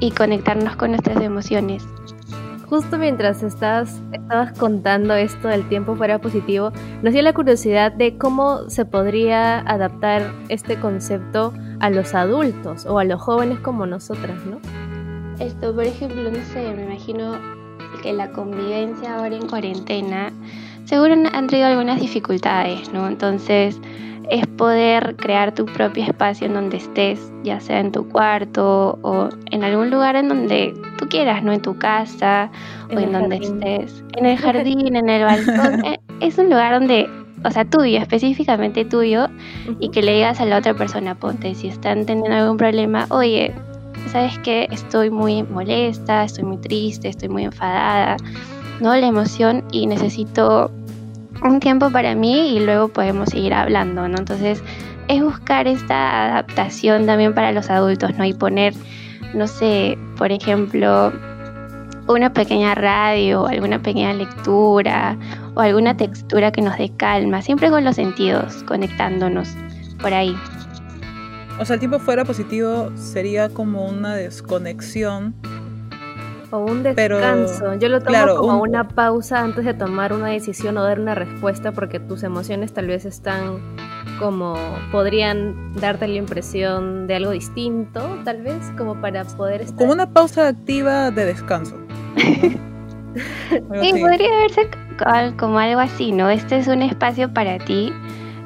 y 0.00 0.10
conectarnos 0.10 0.76
con 0.76 0.90
nuestras 0.90 1.20
emociones. 1.22 1.86
justo 2.68 2.98
mientras 2.98 3.42
estás, 3.42 4.02
estabas 4.12 4.58
contando 4.58 5.14
esto 5.14 5.48
del 5.48 5.68
tiempo 5.68 5.94
fuera 5.94 6.18
positivo, 6.18 6.72
nos 7.02 7.12
dio 7.12 7.22
la 7.22 7.32
curiosidad 7.32 7.92
de 7.92 8.16
cómo 8.18 8.68
se 8.68 8.84
podría 8.84 9.60
adaptar 9.60 10.32
este 10.48 10.80
concepto 10.80 11.52
a 11.78 11.90
los 11.90 12.14
adultos 12.14 12.86
o 12.86 12.98
a 12.98 13.04
los 13.04 13.20
jóvenes 13.20 13.60
como 13.60 13.86
nosotras, 13.86 14.36
¿no? 14.46 14.58
Esto, 15.38 15.74
por 15.74 15.84
ejemplo, 15.84 16.30
no 16.30 16.38
sé, 16.52 16.72
me 16.74 16.84
imagino 16.84 17.38
que 18.02 18.12
la 18.12 18.30
convivencia 18.30 19.16
ahora 19.16 19.36
en 19.36 19.46
cuarentena, 19.46 20.32
seguro 20.84 21.14
han 21.32 21.46
traído 21.46 21.68
algunas 21.68 22.00
dificultades, 22.00 22.92
¿no? 22.92 23.06
Entonces, 23.06 23.78
es 24.30 24.46
poder 24.46 25.16
crear 25.16 25.54
tu 25.54 25.66
propio 25.66 26.04
espacio 26.04 26.46
en 26.46 26.54
donde 26.54 26.78
estés, 26.78 27.32
ya 27.42 27.60
sea 27.60 27.80
en 27.80 27.92
tu 27.92 28.08
cuarto 28.08 28.98
o 29.02 29.28
en 29.50 29.64
algún 29.64 29.90
lugar 29.90 30.16
en 30.16 30.28
donde 30.28 30.74
tú 30.98 31.08
quieras, 31.08 31.42
¿no? 31.42 31.52
En 31.52 31.60
tu 31.60 31.78
casa 31.78 32.50
o 32.94 32.98
en 32.98 33.12
donde 33.12 33.36
estés, 33.36 34.04
en 34.14 34.26
el 34.26 34.38
jardín, 34.38 34.96
en 34.96 35.08
el 35.08 35.24
balcón. 35.24 35.84
Eh, 35.84 35.98
es 36.20 36.38
un 36.38 36.46
lugar 36.46 36.72
donde, 36.72 37.08
o 37.44 37.50
sea, 37.50 37.64
tuyo, 37.64 37.98
específicamente 37.98 38.84
tuyo, 38.84 39.26
y 39.80 39.90
que 39.90 40.02
le 40.02 40.14
digas 40.14 40.40
a 40.40 40.46
la 40.46 40.58
otra 40.58 40.72
persona, 40.72 41.14
ponte, 41.14 41.54
si 41.54 41.68
están 41.68 42.06
teniendo 42.06 42.34
algún 42.34 42.56
problema, 42.56 43.06
oye, 43.10 43.52
¿sabes 44.10 44.38
qué? 44.38 44.66
Estoy 44.70 45.10
muy 45.10 45.42
molesta, 45.42 46.24
estoy 46.24 46.44
muy 46.44 46.56
triste, 46.58 47.08
estoy 47.08 47.28
muy 47.28 47.44
enfadada, 47.44 48.16
¿no? 48.80 48.94
La 48.94 49.06
emoción 49.06 49.64
y 49.72 49.86
necesito 49.86 50.70
un 51.42 51.60
tiempo 51.60 51.90
para 51.90 52.14
mí 52.14 52.56
y 52.56 52.60
luego 52.64 52.88
podemos 52.88 53.30
seguir 53.30 53.54
hablando, 53.54 54.08
¿no? 54.08 54.18
Entonces 54.18 54.62
es 55.08 55.22
buscar 55.22 55.66
esta 55.66 56.26
adaptación 56.26 57.06
también 57.06 57.34
para 57.34 57.52
los 57.52 57.70
adultos, 57.70 58.16
¿no? 58.16 58.24
Y 58.24 58.32
poner, 58.32 58.74
no 59.34 59.46
sé, 59.46 59.98
por 60.16 60.32
ejemplo, 60.32 61.12
una 62.06 62.32
pequeña 62.32 62.74
radio, 62.74 63.46
alguna 63.46 63.82
pequeña 63.82 64.12
lectura 64.12 65.16
o 65.54 65.60
alguna 65.60 65.96
textura 65.96 66.52
que 66.52 66.62
nos 66.62 66.76
dé 66.78 66.90
calma, 66.96 67.42
siempre 67.42 67.70
con 67.70 67.84
los 67.84 67.96
sentidos, 67.96 68.62
conectándonos 68.64 69.48
por 70.00 70.12
ahí. 70.12 70.36
O 71.58 71.64
sea, 71.64 71.74
el 71.74 71.80
tiempo 71.80 71.98
fuera 71.98 72.24
positivo 72.24 72.90
sería 72.96 73.48
como 73.48 73.86
una 73.86 74.14
desconexión 74.16 75.34
o 76.54 76.64
un 76.64 76.82
descanso. 76.82 77.74
Yo 77.74 77.88
lo 77.88 78.00
tomo 78.00 78.36
como 78.36 78.62
una 78.62 78.88
pausa 78.88 79.40
antes 79.40 79.64
de 79.64 79.74
tomar 79.74 80.12
una 80.12 80.28
decisión 80.28 80.76
o 80.76 80.84
dar 80.84 81.00
una 81.00 81.14
respuesta 81.14 81.72
porque 81.72 81.98
tus 81.98 82.22
emociones 82.22 82.72
tal 82.72 82.86
vez 82.86 83.04
están 83.04 83.58
como 84.18 84.56
podrían 84.92 85.72
darte 85.74 86.06
la 86.06 86.14
impresión 86.14 87.06
de 87.06 87.16
algo 87.16 87.32
distinto, 87.32 88.18
tal 88.24 88.42
vez, 88.42 88.62
como 88.78 89.00
para 89.00 89.24
poder 89.24 89.62
estar... 89.62 89.76
Como 89.76 89.92
una 89.92 90.08
pausa 90.08 90.48
activa 90.48 91.10
de 91.10 91.24
descanso. 91.24 91.76
sí, 92.16 93.92
podría 94.00 94.30
verse 94.36 94.70
como 95.36 95.58
algo 95.58 95.80
así, 95.80 96.12
¿no? 96.12 96.30
Este 96.30 96.58
es 96.58 96.68
un 96.68 96.82
espacio 96.82 97.32
para 97.34 97.58
ti, 97.58 97.92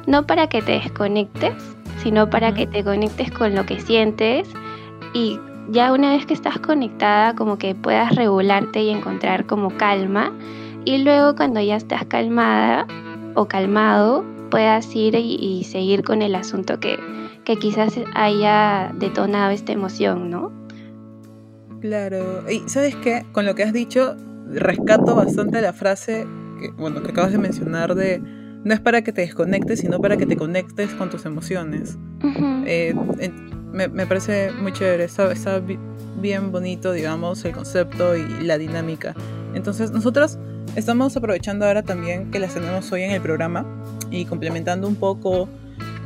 no 0.07 0.25
para 0.25 0.47
que 0.47 0.63
te 0.63 0.71
desconectes, 0.71 1.53
sino 2.01 2.29
para 2.29 2.53
que 2.53 2.65
te 2.65 2.83
conectes 2.83 3.31
con 3.31 3.53
lo 3.53 3.65
que 3.65 3.79
sientes 3.79 4.47
y 5.13 5.39
ya 5.69 5.93
una 5.93 6.11
vez 6.11 6.25
que 6.25 6.33
estás 6.33 6.59
conectada, 6.59 7.35
como 7.35 7.57
que 7.57 7.75
puedas 7.75 8.15
regularte 8.15 8.81
y 8.83 8.89
encontrar 8.89 9.45
como 9.45 9.75
calma. 9.77 10.31
Y 10.85 10.99
luego 10.99 11.35
cuando 11.35 11.61
ya 11.61 11.75
estás 11.75 12.05
calmada 12.05 12.87
o 13.35 13.45
calmado, 13.45 14.25
puedas 14.49 14.95
ir 14.95 15.15
y, 15.15 15.63
seguir 15.63 16.03
con 16.03 16.21
el 16.21 16.35
asunto 16.35 16.79
que, 16.79 16.97
que, 17.43 17.57
quizás 17.57 17.93
haya 18.15 18.91
detonado 18.97 19.51
esta 19.51 19.71
emoción, 19.71 20.29
¿no? 20.29 20.51
Claro. 21.81 22.49
Y 22.49 22.67
sabes 22.67 22.95
qué, 22.97 23.25
con 23.31 23.45
lo 23.45 23.55
que 23.55 23.63
has 23.63 23.73
dicho, 23.73 24.15
rescato 24.51 25.15
bastante 25.15 25.61
la 25.61 25.73
frase 25.73 26.25
que, 26.59 26.71
bueno, 26.71 27.03
que 27.03 27.11
acabas 27.11 27.31
de 27.31 27.37
mencionar 27.37 27.95
de 27.95 28.21
no 28.63 28.73
es 28.73 28.79
para 28.79 29.01
que 29.03 29.13
te 29.13 29.21
desconectes, 29.21 29.79
sino 29.79 29.99
para 29.99 30.17
que 30.17 30.25
te 30.25 30.35
conectes 30.35 30.93
con 30.95 31.09
tus 31.09 31.25
emociones 31.25 31.97
me, 33.71 33.89
parece 34.05 34.51
muy 34.51 34.73
chévere, 34.73 35.05
está, 35.05 35.61
bien 36.19 36.51
bonito, 36.51 36.91
digamos, 36.91 37.43
el 37.45 37.53
concepto 37.53 38.15
y 38.15 38.27
la 38.41 38.57
dinámica. 38.57 39.15
Entonces, 39.53 39.91
nosotros 39.91 40.37
estamos 40.75 41.15
aprovechando 41.15 41.65
ahora 41.65 41.83
también 41.83 42.31
que 42.31 42.39
las 42.39 42.53
tenemos 42.53 42.91
hoy 42.91 43.03
en 43.03 43.11
el 43.11 43.21
programa 43.21 43.65
y 44.11 44.25
complementando 44.25 44.87
un 44.87 44.95
poco 44.95 45.47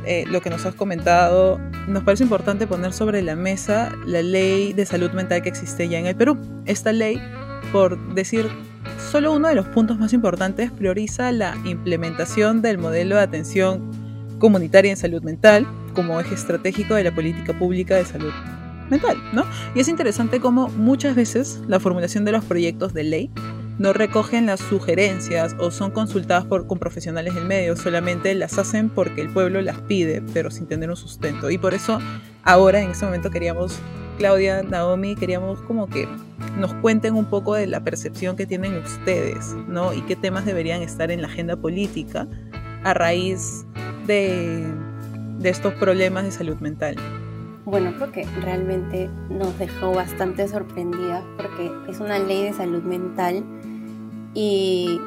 eh, 0.06 0.24
lo 0.28 0.40
que 0.40 0.50
nos 0.50 0.66
has 0.66 0.74
comentado, 0.74 1.58
nos 1.88 2.04
parece 2.04 2.24
importante 2.24 2.66
poner 2.66 2.92
sobre 2.92 3.22
la 3.22 3.36
mesa 3.36 3.92
la 4.06 4.22
ley 4.22 4.72
de 4.72 4.84
salud 4.84 5.10
mental 5.12 5.42
que 5.42 5.48
existe 5.48 5.88
ya 5.88 5.98
en 5.98 6.06
el 6.06 6.16
Perú. 6.16 6.38
Esta 6.66 6.92
ley, 6.92 7.20
por 7.72 8.14
decir 8.14 8.46
solo 9.10 9.32
uno 9.32 9.48
de 9.48 9.54
los 9.54 9.66
puntos 9.66 9.98
más 9.98 10.12
importantes, 10.12 10.70
prioriza 10.70 11.32
la 11.32 11.56
implementación 11.64 12.60
del 12.62 12.78
modelo 12.78 13.16
de 13.16 13.22
atención 13.22 13.90
comunitaria 14.38 14.90
en 14.90 14.96
salud 14.96 15.22
mental 15.22 15.66
como 15.94 16.20
eje 16.20 16.34
estratégico 16.34 16.94
de 16.94 17.04
la 17.04 17.14
política 17.14 17.56
pública 17.58 17.96
de 17.96 18.04
salud 18.04 18.32
mental, 18.90 19.16
¿no? 19.32 19.44
Y 19.74 19.80
es 19.80 19.88
interesante 19.88 20.40
cómo 20.40 20.68
muchas 20.68 21.16
veces 21.16 21.60
la 21.66 21.80
formulación 21.80 22.24
de 22.24 22.32
los 22.32 22.44
proyectos 22.44 22.92
de 22.92 23.04
ley 23.04 23.30
no 23.78 23.92
recogen 23.92 24.46
las 24.46 24.60
sugerencias 24.60 25.56
o 25.58 25.70
son 25.70 25.90
consultadas 25.90 26.44
por, 26.44 26.66
con 26.66 26.78
profesionales 26.78 27.34
del 27.34 27.44
medio, 27.44 27.76
solamente 27.76 28.34
las 28.34 28.56
hacen 28.58 28.88
porque 28.88 29.20
el 29.20 29.30
pueblo 29.30 29.60
las 29.62 29.80
pide, 29.80 30.22
pero 30.32 30.50
sin 30.50 30.66
tener 30.66 30.90
un 30.90 30.96
sustento. 30.96 31.50
Y 31.50 31.58
por 31.58 31.74
eso 31.74 31.98
ahora, 32.44 32.80
en 32.80 32.90
este 32.90 33.04
momento, 33.04 33.30
queríamos, 33.30 33.78
Claudia, 34.18 34.62
Naomi, 34.62 35.16
queríamos 35.16 35.60
como 35.62 35.88
que 35.88 36.08
nos 36.56 36.72
cuenten 36.74 37.14
un 37.14 37.24
poco 37.24 37.54
de 37.54 37.66
la 37.66 37.82
percepción 37.82 38.36
que 38.36 38.46
tienen 38.46 38.76
ustedes, 38.76 39.54
¿no? 39.66 39.92
Y 39.92 40.02
qué 40.02 40.14
temas 40.14 40.44
deberían 40.44 40.82
estar 40.82 41.10
en 41.10 41.20
la 41.20 41.26
agenda 41.26 41.56
política 41.56 42.28
a 42.84 42.94
raíz 42.94 43.66
de 44.06 44.72
de 45.44 45.50
estos 45.50 45.74
problemas 45.74 46.24
de 46.24 46.30
salud 46.32 46.56
mental? 46.60 46.96
Bueno, 47.66 47.92
creo 47.96 48.10
que 48.10 48.24
realmente 48.40 49.10
nos 49.28 49.56
dejó 49.58 49.92
bastante 49.92 50.48
sorprendidas 50.48 51.22
porque 51.36 51.70
es 51.88 52.00
una 52.00 52.18
ley 52.18 52.44
de 52.44 52.54
salud 52.54 52.82
mental 52.82 53.44
y 54.32 54.98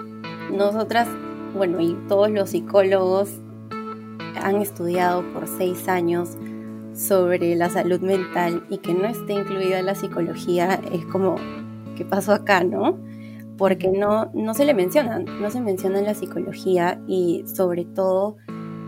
nosotras, 0.52 1.08
bueno, 1.56 1.82
y 1.82 1.97
todos 2.08 2.30
los 2.30 2.52
psicólogos 2.52 3.32
han 4.39 4.62
estudiado 4.62 5.23
por 5.34 5.47
seis 5.47 5.88
años 5.88 6.38
sobre 6.93 7.56
la 7.56 7.71
salud 7.71 8.00
mental 8.02 8.63
y 8.69 8.78
que 8.78 8.93
no 8.93 9.08
esté 9.08 9.34
incluida 9.34 9.82
la 9.82 9.95
psicología 9.95 10.80
es 10.91 11.04
como, 11.08 11.36
¿qué 11.95 12.06
pasó 12.06 12.34
acá, 12.34 12.63
no? 12.63 13.00
Porque 13.58 13.89
no, 13.89 14.30
no 14.36 14.54
se 14.54 14.65
le 14.65 14.76
mencionan, 14.76 15.26
no 15.41 15.50
se 15.50 15.62
menciona 15.62 16.00
la 16.02 16.13
psicología 16.13 17.02
y 17.08 17.43
sobre 17.47 17.86
todo 17.86 18.38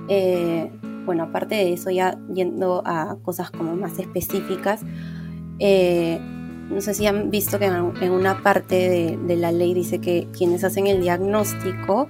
eh, 0.09 0.71
bueno, 1.05 1.23
aparte 1.23 1.55
de 1.55 1.73
eso, 1.73 1.89
ya 1.89 2.17
yendo 2.33 2.81
a 2.85 3.17
cosas 3.23 3.51
como 3.51 3.75
más 3.75 3.99
específicas, 3.99 4.81
eh, 5.59 6.19
no 6.69 6.81
sé 6.81 6.93
si 6.93 7.07
han 7.07 7.31
visto 7.31 7.57
que 7.57 7.65
en 7.65 8.11
una 8.11 8.43
parte 8.43 9.17
de, 9.17 9.35
la 9.35 9.51
ley 9.51 9.73
dice 9.73 9.99
que 9.99 10.27
quienes 10.37 10.63
hacen 10.63 10.87
el 10.87 11.01
diagnóstico 11.01 12.09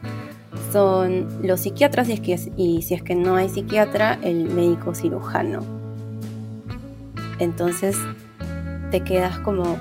son 0.71 1.27
los 1.41 1.61
psiquiatras 1.61 2.09
y, 2.09 2.13
es 2.13 2.19
que, 2.19 2.51
y 2.57 2.81
si 2.81 2.93
es 2.93 3.01
que 3.01 3.15
no 3.15 3.35
hay 3.35 3.49
psiquiatra, 3.49 4.19
el 4.21 4.49
médico 4.49 4.93
cirujano. 4.93 5.61
Entonces 7.39 7.97
te 8.91 9.01
quedas 9.01 9.39
como, 9.39 9.77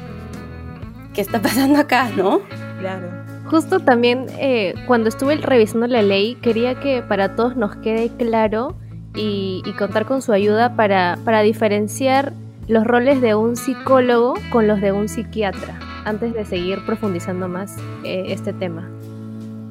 ¿qué 1.12 1.22
está 1.22 1.42
pasando 1.42 1.80
acá, 1.80 2.10
no? 2.16 2.40
Claro. 2.78 3.08
Justo 3.46 3.80
también 3.80 4.26
eh, 4.38 4.74
cuando 4.86 5.08
estuve 5.08 5.36
revisando 5.36 5.86
la 5.86 6.02
ley, 6.02 6.36
quería 6.36 6.78
que 6.78 7.02
para 7.02 7.34
todos 7.34 7.56
nos 7.56 7.76
quede 7.76 8.10
claro 8.10 8.76
y, 9.18 9.62
contar 9.78 10.06
con 10.06 10.22
su 10.22 10.32
ayuda 10.32 10.76
para, 10.76 11.18
para, 11.24 11.42
diferenciar 11.42 12.32
los 12.68 12.84
roles 12.84 13.20
de 13.20 13.34
un 13.34 13.56
psicólogo 13.56 14.34
con 14.50 14.66
los 14.66 14.80
de 14.80 14.92
un 14.92 15.08
psiquiatra, 15.08 15.78
antes 16.04 16.34
de 16.34 16.44
seguir 16.44 16.84
profundizando 16.86 17.48
más 17.48 17.76
eh, 18.04 18.26
este 18.28 18.52
tema. 18.52 18.88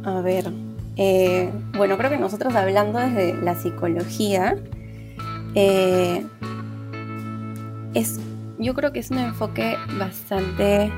A 0.03 0.21
ver, 0.21 0.51
eh, 0.97 1.49
bueno, 1.77 1.97
creo 1.97 2.09
que 2.09 2.17
nosotros 2.17 2.55
hablando 2.55 2.99
desde 2.99 3.35
la 3.41 3.55
psicología, 3.55 4.57
eh, 5.55 6.25
es, 7.93 8.19
yo 8.59 8.73
creo 8.73 8.91
que 8.91 8.99
es 8.99 9.11
un 9.11 9.19
enfoque 9.19 9.77
bastante 9.97 10.91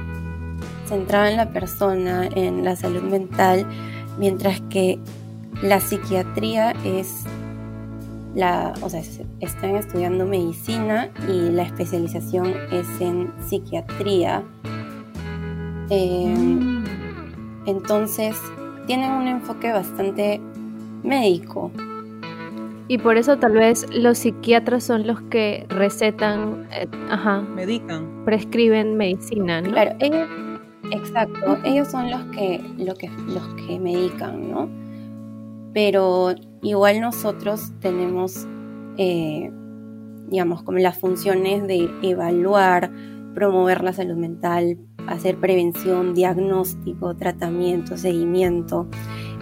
centrado 0.87 1.27
en 1.27 1.37
la 1.37 1.49
persona, 1.49 2.27
en 2.35 2.63
la 2.63 2.75
salud 2.75 3.03
mental, 3.03 3.65
mientras 4.17 4.61
que 4.69 4.99
la 5.61 5.79
psiquiatría 5.79 6.71
es 6.83 7.25
la, 8.35 8.73
o 8.81 8.89
sea, 8.89 9.01
están 9.39 9.75
estudiando 9.75 10.25
medicina 10.25 11.09
y 11.27 11.49
la 11.49 11.63
especialización 11.63 12.53
es 12.71 12.87
en 13.01 13.33
psiquiatría. 13.39 14.43
Em. 15.89 16.83
Entonces, 17.65 18.35
tienen 18.87 19.11
un 19.11 19.27
enfoque 19.27 19.71
bastante 19.71 20.39
médico. 21.03 21.71
Y 22.87 22.97
por 22.97 23.17
eso 23.17 23.37
tal 23.37 23.53
vez 23.53 23.85
los 23.93 24.17
psiquiatras 24.17 24.83
son 24.83 25.05
los 25.05 25.21
que 25.21 25.65
recetan, 25.69 26.67
eh, 26.71 26.87
ajá, 27.11 27.41
medican, 27.41 28.23
prescriben 28.25 28.97
medicina, 28.97 29.61
¿no? 29.61 29.69
Claro, 29.69 29.91
ellos, 29.99 30.27
Exacto, 30.91 31.57
ellos 31.63 31.87
son 31.89 32.09
los 32.09 32.23
que, 32.35 32.61
los 32.77 32.97
que, 32.97 33.09
los 33.27 33.47
que 33.55 33.79
medican, 33.79 34.49
¿no? 34.49 34.69
Pero 35.73 36.35
igual 36.61 37.01
nosotros 37.01 37.71
tenemos, 37.79 38.47
eh, 38.97 39.51
digamos, 40.27 40.63
como 40.63 40.79
las 40.79 40.97
funciones 40.97 41.67
de 41.67 41.89
evaluar, 42.01 42.91
promover 43.33 43.83
la 43.83 43.93
salud 43.93 44.17
mental, 44.17 44.77
hacer 45.07 45.37
prevención, 45.37 46.13
diagnóstico, 46.13 47.15
tratamiento, 47.15 47.97
seguimiento. 47.97 48.87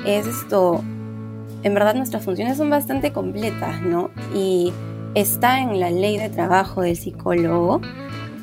Es 0.05 0.27
esto, 0.27 0.83
en 1.63 1.73
verdad 1.73 1.95
nuestras 1.95 2.23
funciones 2.23 2.57
son 2.57 2.69
bastante 2.69 3.11
completas, 3.11 3.81
¿no? 3.81 4.09
Y 4.35 4.71
está 5.15 5.61
en 5.61 5.79
la 5.79 5.91
ley 5.91 6.17
de 6.17 6.29
trabajo 6.29 6.81
del 6.81 6.95
psicólogo. 6.95 7.81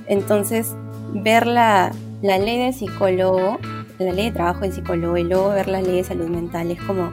Entonces, 0.07 0.75
ver 1.15 1.47
la, 1.47 1.93
ley 2.23 2.59
del 2.59 2.75
psicólogo, 2.75 3.59
la 3.99 4.13
ley 4.13 4.27
de 4.27 4.33
trabajo 4.33 4.61
del 4.61 4.73
psicólogo 4.73 5.17
y 5.17 5.25
luego 5.25 5.51
ver 5.51 5.69
la 5.69 5.81
ley 5.81 5.97
de 5.97 6.05
salud 6.05 6.29
mental 6.29 6.71
es 6.71 6.81
como... 6.83 7.13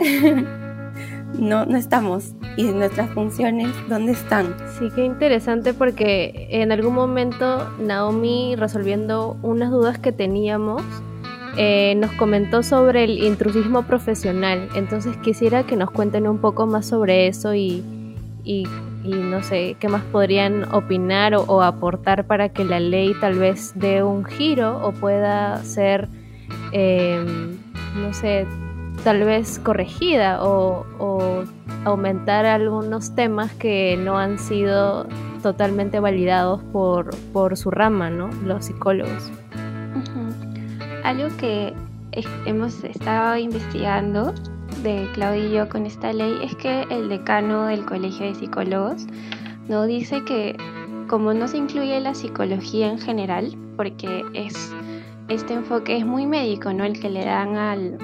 no, 1.38 1.66
no 1.66 1.76
estamos. 1.76 2.34
¿Y 2.56 2.64
nuestras 2.64 3.10
funciones 3.10 3.68
dónde 3.88 4.12
están? 4.12 4.54
Sí, 4.78 4.88
qué 4.94 5.04
interesante 5.04 5.74
porque 5.74 6.48
en 6.50 6.72
algún 6.72 6.94
momento 6.94 7.70
Naomi, 7.78 8.56
resolviendo 8.56 9.36
unas 9.42 9.70
dudas 9.70 9.98
que 9.98 10.12
teníamos, 10.12 10.82
eh, 11.56 11.94
nos 11.96 12.12
comentó 12.12 12.62
sobre 12.62 13.04
el 13.04 13.22
intrusismo 13.22 13.82
profesional. 13.82 14.68
Entonces 14.74 15.16
quisiera 15.18 15.64
que 15.64 15.76
nos 15.76 15.90
cuenten 15.90 16.26
un 16.28 16.38
poco 16.38 16.66
más 16.66 16.86
sobre 16.86 17.26
eso 17.26 17.54
y, 17.54 17.84
no 19.04 19.42
sé 19.42 19.76
qué 19.80 19.88
más 19.88 20.02
podrían 20.04 20.72
opinar 20.74 21.34
o, 21.34 21.62
aportar 21.62 22.26
para 22.26 22.50
que 22.50 22.64
la 22.64 22.80
ley 22.80 23.14
tal 23.20 23.38
vez 23.38 23.72
dé 23.74 24.02
un 24.02 24.24
giro 24.24 24.80
o 24.82 24.92
pueda 24.92 25.62
ser, 25.64 26.08
em, 26.72 27.56
no 27.96 28.12
sé, 28.12 28.46
tal 29.04 29.24
vez 29.24 29.58
corregida 29.58 30.42
o, 30.42 30.86
aumentar 31.86 32.44
algunos 32.44 33.14
temas 33.14 33.50
que 33.52 33.96
no 33.96 34.18
han 34.18 34.38
sido 34.38 35.06
totalmente 35.42 35.98
validados 35.98 36.62
por, 36.72 37.16
por 37.32 37.56
su 37.56 37.70
rama, 37.70 38.10
¿no? 38.10 38.28
Los 38.44 38.66
psicólogos. 38.66 39.30
Algo 41.02 41.34
que 41.38 41.72
hemos 42.44 42.84
estado 42.84 43.38
investigando 43.38 44.34
de 44.82 45.08
Claudia 45.14 45.44
y 45.46 45.52
yo 45.52 45.68
con 45.70 45.86
esta 45.86 46.12
ley 46.12 46.38
es 46.42 46.54
que 46.56 46.82
el 46.90 47.08
decano 47.08 47.66
del 47.66 47.86
Colegio 47.86 48.26
de 48.26 48.34
Psicólogos 48.34 49.06
nos 49.68 49.86
dice 49.86 50.22
que 50.24 50.56
como 51.08 51.32
no 51.32 51.48
se 51.48 51.56
incluye 51.56 51.98
la 52.00 52.14
psicología 52.14 52.88
en 52.88 52.98
general, 52.98 53.56
porque 53.76 54.24
es 54.34 54.72
este 55.28 55.54
enfoque 55.54 55.96
es 55.96 56.04
muy 56.04 56.26
médico, 56.26 56.72
¿no? 56.72 56.84
El 56.84 56.98
que 57.00 57.08
le 57.08 57.24
dan 57.24 57.56
al, 57.56 57.98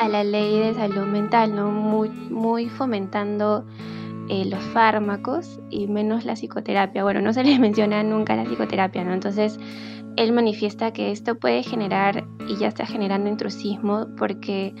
a 0.00 0.08
la 0.08 0.24
ley 0.24 0.58
de 0.58 0.72
salud 0.72 1.06
mental, 1.06 1.54
¿no? 1.54 1.70
Muy, 1.70 2.08
muy 2.08 2.70
fomentando 2.70 3.66
eh, 4.30 4.46
los 4.46 4.62
fármacos 4.72 5.60
y 5.68 5.88
menos 5.88 6.24
la 6.24 6.36
psicoterapia. 6.36 7.02
Bueno, 7.02 7.20
no 7.20 7.34
se 7.34 7.44
les 7.44 7.60
menciona 7.60 8.02
nunca 8.02 8.34
la 8.34 8.44
psicoterapia, 8.44 9.04
¿no? 9.04 9.12
Entonces, 9.12 9.58
él 10.16 10.32
manifiesta 10.32 10.92
que 10.94 11.12
esto 11.12 11.38
puede 11.38 11.62
generar 11.62 12.24
y 12.48 12.56
ya 12.56 12.68
está 12.68 12.86
generando 12.86 13.28
intrusismo 13.28 14.06
porque 14.16 14.74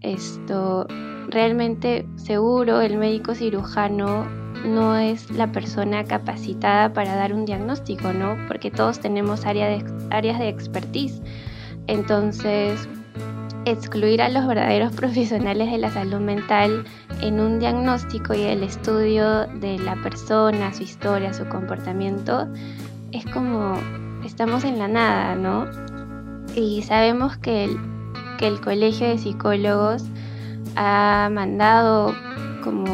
esto 0.00 0.86
realmente 1.28 2.06
seguro 2.14 2.80
el 2.80 2.96
médico 2.96 3.34
cirujano 3.34 4.24
no 4.64 4.96
es 4.96 5.32
la 5.32 5.50
persona 5.50 6.04
capacitada 6.04 6.92
para 6.92 7.16
dar 7.16 7.34
un 7.34 7.44
diagnóstico, 7.44 8.12
¿no? 8.12 8.36
Porque 8.46 8.70
todos 8.70 9.00
tenemos 9.00 9.46
áreas 9.46 10.38
de 10.38 10.48
expertise. 10.48 11.20
Entonces, 11.88 12.88
excluir 13.66 14.22
a 14.22 14.28
los 14.28 14.46
verdaderos 14.46 14.92
profesionales 14.96 15.70
de 15.70 15.78
la 15.78 15.90
salud 15.90 16.20
mental 16.20 16.84
en 17.20 17.40
un 17.40 17.58
diagnóstico 17.58 18.34
y 18.34 18.42
el 18.42 18.62
estudio 18.62 19.46
de 19.46 19.78
la 19.78 19.96
persona, 20.02 20.72
su 20.72 20.82
historia, 20.82 21.32
su 21.32 21.46
comportamiento, 21.46 22.48
es 23.12 23.24
como 23.26 23.74
estamos 24.24 24.64
en 24.64 24.78
la 24.78 24.88
nada, 24.88 25.34
¿no? 25.34 25.66
Y 26.54 26.82
sabemos 26.82 27.36
que 27.36 27.64
el, 27.64 27.78
que 28.38 28.46
el 28.46 28.60
Colegio 28.60 29.08
de 29.08 29.18
Psicólogos 29.18 30.04
ha 30.76 31.28
mandado 31.32 32.14
como 32.62 32.84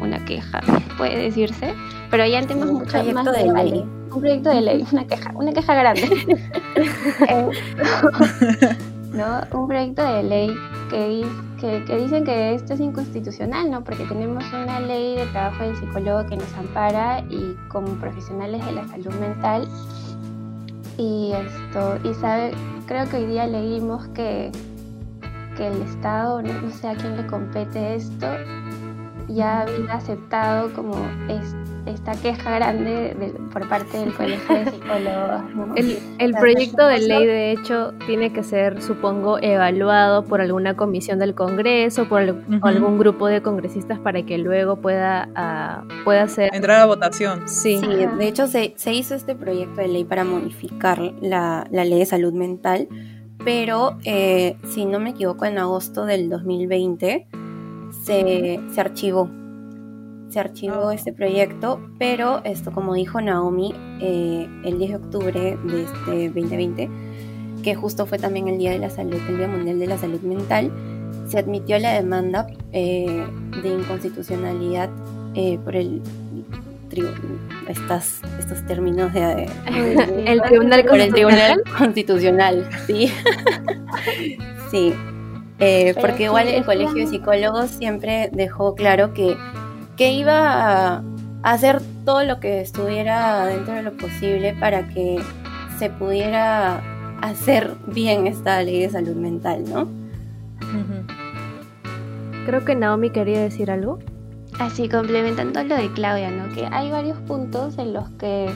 una 0.00 0.24
queja, 0.24 0.60
puede 0.98 1.18
decirse, 1.18 1.74
pero 2.10 2.26
ya 2.26 2.42
tenemos 2.42 2.72
mucho 2.72 3.02
más 3.12 3.24
de 3.24 3.52
ley. 3.52 3.84
Un 4.10 4.20
proyecto 4.20 4.50
de 4.50 4.60
ley, 4.60 4.86
una 4.92 5.06
queja, 5.06 5.32
una 5.34 5.52
queja 5.52 5.74
grande. 5.74 6.42
¿no? 9.12 9.40
Un 9.52 9.68
proyecto 9.68 10.02
de 10.02 10.22
ley 10.22 10.54
que, 10.90 11.96
dicen 11.98 12.24
que 12.24 12.54
esto 12.54 12.74
es 12.74 12.80
inconstitucional, 12.80 13.70
¿no? 13.70 13.84
Porque 13.84 14.04
tenemos 14.04 14.44
una 14.52 14.80
ley 14.80 15.16
de 15.16 15.26
trabajo 15.26 15.64
del 15.64 15.76
psicólogo 15.76 16.26
que 16.26 16.36
nos 16.36 16.52
ampara 16.54 17.20
y 17.30 17.56
como 17.68 17.88
profesionales 17.94 18.64
de 18.64 18.72
la 18.72 18.88
salud 18.88 19.14
mental. 19.14 19.68
Y 20.98 21.32
esto, 21.32 21.98
y 22.04 22.14
sabe, 22.14 22.52
creo 22.86 23.08
que 23.08 23.16
hoy 23.16 23.26
día 23.26 23.46
leímos 23.46 24.06
que, 24.08 24.50
que 25.56 25.68
el 25.68 25.82
Estado, 25.82 26.42
no, 26.42 26.70
sé 26.70 26.88
a 26.88 26.94
quién 26.94 27.16
le 27.16 27.26
compete 27.26 27.94
esto, 27.94 28.26
ya 29.28 29.62
había 29.62 29.94
aceptado 29.94 30.72
como 30.74 30.94
esto 31.28 31.71
esta 31.86 32.12
queja 32.12 32.54
grande 32.56 33.34
por 33.52 33.68
parte 33.68 33.98
del 33.98 34.14
Colegio 34.14 34.54
de 34.54 34.70
Psicólogos. 34.70 35.42
El, 36.18 36.34
proyecto 36.34 36.86
de 36.86 36.98
ley, 37.00 37.26
de 37.26 37.52
hecho, 37.52 37.92
tiene 38.06 38.32
que 38.32 38.42
ser, 38.42 38.80
supongo, 38.82 39.38
evaluado 39.40 40.24
por 40.24 40.40
alguna 40.40 40.76
comisión 40.76 41.18
del 41.18 41.34
Congreso, 41.34 42.08
por 42.08 42.22
algún 42.62 42.98
grupo 42.98 43.26
de 43.26 43.42
congresistas 43.42 43.98
para 43.98 44.22
que 44.24 44.38
luego 44.38 44.76
pueda, 44.76 45.28
uh, 45.36 46.04
pueda 46.04 46.28
ser... 46.28 46.54
Entrar 46.54 46.80
a 46.80 46.86
votación. 46.86 47.48
Sí, 47.48 47.80
de 47.80 48.28
hecho 48.28 48.46
se, 48.46 48.74
hizo 48.92 49.14
este 49.14 49.34
proyecto 49.34 49.80
de 49.80 49.88
ley 49.88 50.04
para 50.04 50.24
modificar 50.24 51.00
la, 51.20 51.66
ley 51.70 51.98
de 51.98 52.06
salud 52.06 52.32
mental, 52.32 52.88
pero 53.44 53.98
eh, 54.04 54.56
si 54.68 54.84
no 54.84 55.00
me 55.00 55.10
equivoco, 55.10 55.44
en 55.46 55.58
agosto 55.58 56.04
del 56.04 56.28
2020 56.28 57.26
se, 58.04 58.60
se 58.70 58.80
archivó 58.80 59.28
se 60.32 60.40
archivó 60.40 60.90
este 60.92 61.12
proyecto, 61.12 61.78
pero 61.98 62.42
esto, 62.44 62.72
como 62.72 62.94
dijo 62.94 63.20
Naomi, 63.20 63.74
eh, 64.00 64.48
el 64.64 64.78
10 64.78 64.90
de 64.90 64.96
octubre 64.96 65.58
de 65.62 65.82
este 65.82 66.28
2020, 66.28 66.90
que 67.62 67.74
justo 67.74 68.06
fue 68.06 68.18
también 68.18 68.48
el 68.48 68.56
Día 68.56 68.70
de 68.70 68.78
la 68.78 68.88
Salud, 68.88 69.20
el 69.28 69.36
Día 69.36 69.48
Mundial 69.48 69.78
de 69.78 69.86
la 69.86 69.98
Salud 69.98 70.20
Mental, 70.22 70.72
se 71.28 71.38
admitió 71.38 71.78
la 71.78 71.92
demanda 71.92 72.46
eh, 72.72 73.26
de 73.62 73.68
inconstitucionalidad 73.68 74.88
eh, 75.34 75.58
por 75.62 75.76
el 75.76 76.00
estas, 77.68 78.20
estos 78.38 78.66
términos 78.66 79.14
de, 79.14 79.48
el 80.26 80.42
tribunal 80.42 80.84
por 80.84 81.00
el 81.00 81.10
tribunal 81.10 81.62
constitucional. 81.78 82.68
Sí. 82.86 83.10
Sí 84.70 84.94
porque 86.00 86.24
igual 86.24 86.48
el 86.48 86.64
colegio 86.64 86.94
de 86.94 87.06
psicólogos 87.06 87.70
siempre 87.70 88.30
dejó 88.32 88.74
claro 88.74 89.14
que 89.14 89.36
que 90.02 90.14
iba 90.14 90.96
a 90.96 91.02
hacer 91.44 91.80
todo 92.04 92.24
lo 92.24 92.40
que 92.40 92.60
estuviera 92.60 93.46
dentro 93.46 93.74
de 93.74 93.84
lo 93.84 93.96
posible 93.96 94.52
para 94.58 94.88
que 94.88 95.22
se 95.78 95.90
pudiera 95.90 96.82
hacer 97.20 97.76
bien 97.86 98.26
esta 98.26 98.60
ley 98.64 98.80
de 98.80 98.90
salud 98.90 99.14
mental, 99.14 99.62
¿no? 99.62 99.86
Creo 102.46 102.64
que 102.64 102.74
Naomi 102.74 103.10
quería 103.10 103.42
decir 103.42 103.70
algo. 103.70 104.00
Así, 104.58 104.88
complementando 104.88 105.62
lo 105.62 105.76
de 105.76 105.92
Claudia, 105.92 106.32
¿no? 106.32 106.52
Que 106.52 106.66
hay 106.66 106.90
varios 106.90 107.18
puntos 107.18 107.78
en 107.78 107.92
los 107.92 108.10
que 108.18 108.46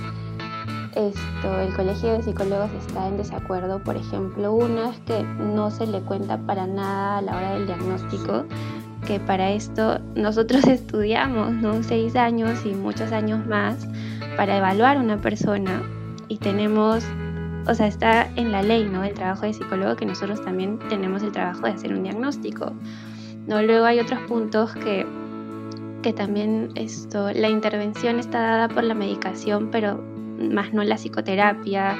esto, 0.96 1.60
el 1.60 1.72
Colegio 1.76 2.14
de 2.14 2.24
Psicólogos 2.24 2.72
está 2.72 3.06
en 3.06 3.18
desacuerdo. 3.18 3.84
Por 3.84 3.94
ejemplo, 3.94 4.52
uno 4.52 4.90
es 4.90 4.98
que 5.06 5.22
no 5.22 5.70
se 5.70 5.86
le 5.86 6.00
cuenta 6.00 6.38
para 6.38 6.66
nada 6.66 7.18
a 7.18 7.22
la 7.22 7.36
hora 7.36 7.52
del 7.52 7.66
diagnóstico 7.66 8.46
que 9.06 9.20
para 9.20 9.52
esto 9.52 10.00
nosotros 10.14 10.64
estudiamos, 10.66 11.52
¿no? 11.52 11.82
Seis 11.82 12.16
años 12.16 12.66
y 12.66 12.74
muchos 12.74 13.12
años 13.12 13.46
más 13.46 13.86
para 14.36 14.58
evaluar 14.58 14.98
una 14.98 15.18
persona 15.18 15.82
y 16.28 16.38
tenemos, 16.38 17.04
o 17.66 17.74
sea, 17.74 17.86
está 17.86 18.28
en 18.36 18.52
la 18.52 18.62
ley, 18.62 18.84
¿no? 18.84 19.04
El 19.04 19.14
trabajo 19.14 19.46
de 19.46 19.54
psicólogo 19.54 19.96
que 19.96 20.04
nosotros 20.04 20.42
también 20.42 20.78
tenemos 20.88 21.22
el 21.22 21.32
trabajo 21.32 21.62
de 21.62 21.70
hacer 21.70 21.94
un 21.94 22.02
diagnóstico, 22.02 22.72
¿no? 23.46 23.62
Luego 23.62 23.86
hay 23.86 24.00
otros 24.00 24.20
puntos 24.22 24.74
que, 24.74 25.06
que 26.02 26.12
también 26.12 26.72
esto, 26.74 27.30
la 27.32 27.48
intervención 27.48 28.18
está 28.18 28.40
dada 28.40 28.68
por 28.68 28.84
la 28.84 28.94
medicación, 28.94 29.70
pero 29.70 30.02
más 30.38 30.74
no 30.74 30.82
la 30.84 30.96
psicoterapia, 30.96 31.96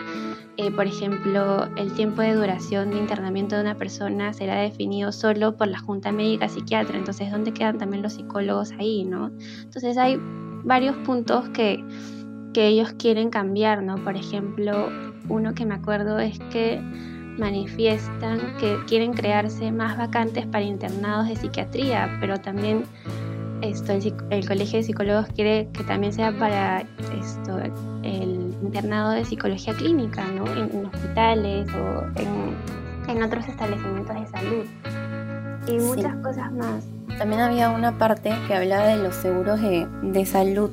eh, 0.58 0.70
por 0.70 0.86
ejemplo, 0.86 1.68
el 1.76 1.92
tiempo 1.92 2.22
de 2.22 2.34
duración 2.34 2.90
de 2.90 2.98
internamiento 2.98 3.56
de 3.56 3.62
una 3.62 3.74
persona 3.74 4.32
será 4.32 4.56
definido 4.60 5.12
solo 5.12 5.56
por 5.56 5.68
la 5.68 5.78
Junta 5.78 6.12
Médica 6.12 6.48
Psiquiatra, 6.48 6.96
entonces 6.96 7.30
¿dónde 7.30 7.52
quedan 7.52 7.76
también 7.76 8.02
los 8.02 8.14
psicólogos 8.14 8.72
ahí, 8.78 9.04
no? 9.04 9.30
Entonces 9.62 9.98
hay 9.98 10.18
varios 10.64 10.96
puntos 10.98 11.48
que, 11.50 11.84
que 12.54 12.68
ellos 12.68 12.94
quieren 12.98 13.28
cambiar, 13.28 13.82
¿no? 13.82 13.96
Por 13.96 14.16
ejemplo, 14.16 14.88
uno 15.28 15.54
que 15.54 15.66
me 15.66 15.74
acuerdo 15.74 16.18
es 16.18 16.38
que 16.50 16.80
manifiestan 17.38 18.56
que 18.58 18.78
quieren 18.86 19.12
crearse 19.12 19.70
más 19.72 19.98
vacantes 19.98 20.46
para 20.46 20.64
internados 20.64 21.28
de 21.28 21.36
psiquiatría, 21.36 22.16
pero 22.18 22.38
también 22.38 22.84
esto, 23.60 23.92
el, 24.30 24.46
Colegio 24.46 24.78
de 24.78 24.84
Psicólogos 24.84 25.26
quiere 25.34 25.68
que 25.72 25.84
también 25.84 26.12
sea 26.12 26.32
para 26.38 26.84
esto, 27.20 27.58
el 28.02 28.45
internado 28.66 29.10
de 29.10 29.24
psicología 29.24 29.74
clínica, 29.74 30.24
¿no? 30.26 30.46
En, 30.46 30.86
hospitales 30.86 31.68
o 31.74 32.04
en, 33.10 33.22
otros 33.22 33.48
establecimientos 33.48 34.14
de 34.14 34.26
salud. 34.26 34.66
Y 35.68 35.78
muchas 35.78 36.14
cosas 36.16 36.52
más. 36.52 36.84
También 37.18 37.40
había 37.40 37.70
una 37.70 37.96
parte 37.98 38.32
que 38.46 38.54
hablaba 38.54 38.86
de 38.86 39.02
los 39.02 39.14
seguros 39.14 39.60
de, 39.60 39.86
de 40.02 40.26
salud 40.26 40.70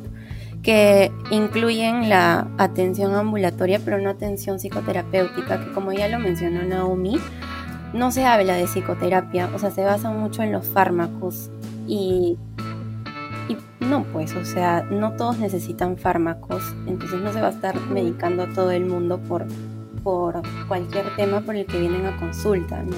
que 0.63 1.11
incluyen 1.29 2.09
la 2.09 2.47
atención 2.57 3.13
ambulatoria, 3.15 3.79
pero 3.83 3.97
no 3.99 4.09
atención 4.09 4.59
psicoterapéutica, 4.59 5.59
que 5.59 5.71
como 5.73 5.91
ya 5.91 6.07
lo 6.07 6.19
mencionó 6.19 6.63
Naomi, 6.63 7.17
no 7.93 8.11
se 8.11 8.25
habla 8.25 8.55
de 8.55 8.65
psicoterapia, 8.65 9.49
o 9.53 9.59
sea, 9.59 9.71
se 9.71 9.83
basa 9.83 10.09
mucho 10.09 10.41
en 10.41 10.53
los 10.53 10.67
fármacos 10.67 11.51
y 11.85 12.37
no, 13.83 14.03
pues, 14.11 14.35
o 14.35 14.45
sea, 14.45 14.85
no 14.89 15.13
todos 15.13 15.39
necesitan 15.39 15.97
fármacos, 15.97 16.63
entonces 16.87 17.21
no 17.21 17.31
se 17.31 17.41
va 17.41 17.47
a 17.47 17.51
estar 17.51 17.79
medicando 17.91 18.43
a 18.43 18.47
todo 18.47 18.71
el 18.71 18.85
mundo 18.85 19.19
por, 19.19 19.45
por 20.03 20.41
cualquier 20.67 21.05
tema 21.15 21.41
por 21.41 21.55
el 21.55 21.65
que 21.65 21.79
vienen 21.79 22.05
a 22.05 22.17
consulta, 22.17 22.81
¿no? 22.83 22.95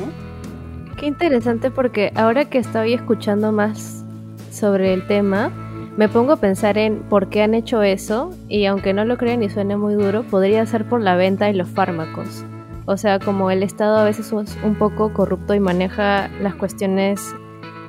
Qué 0.97 1.07
interesante 1.07 1.71
porque 1.71 2.11
ahora 2.15 2.45
que 2.45 2.57
estoy 2.57 2.93
escuchando 2.93 3.51
más 3.51 4.05
sobre 4.49 4.93
el 4.93 5.05
tema, 5.07 5.51
me 5.97 6.09
pongo 6.09 6.33
a 6.33 6.37
pensar 6.37 6.77
en 6.77 7.03
por 7.03 7.29
qué 7.29 7.41
han 7.41 7.53
hecho 7.53 7.83
eso 7.83 8.31
y 8.47 8.65
aunque 8.65 8.93
no 8.93 9.05
lo 9.05 9.17
crean 9.17 9.43
y 9.43 9.49
suene 9.49 9.77
muy 9.77 9.95
duro, 9.95 10.23
podría 10.23 10.65
ser 10.65 10.87
por 10.87 11.01
la 11.01 11.15
venta 11.15 11.45
de 11.45 11.53
los 11.53 11.69
fármacos. 11.69 12.45
O 12.85 12.97
sea, 12.97 13.19
como 13.19 13.49
el 13.51 13.63
Estado 13.63 13.97
a 13.97 14.03
veces 14.03 14.31
es 14.31 14.57
un 14.63 14.75
poco 14.75 15.11
corrupto 15.11 15.53
y 15.53 15.59
maneja 15.59 16.29
las 16.41 16.55
cuestiones 16.55 17.35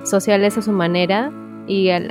sociales 0.05 0.57
a 0.57 0.63
su 0.63 0.73
manera 0.73 1.31
y 1.67 1.91
a 1.91 2.03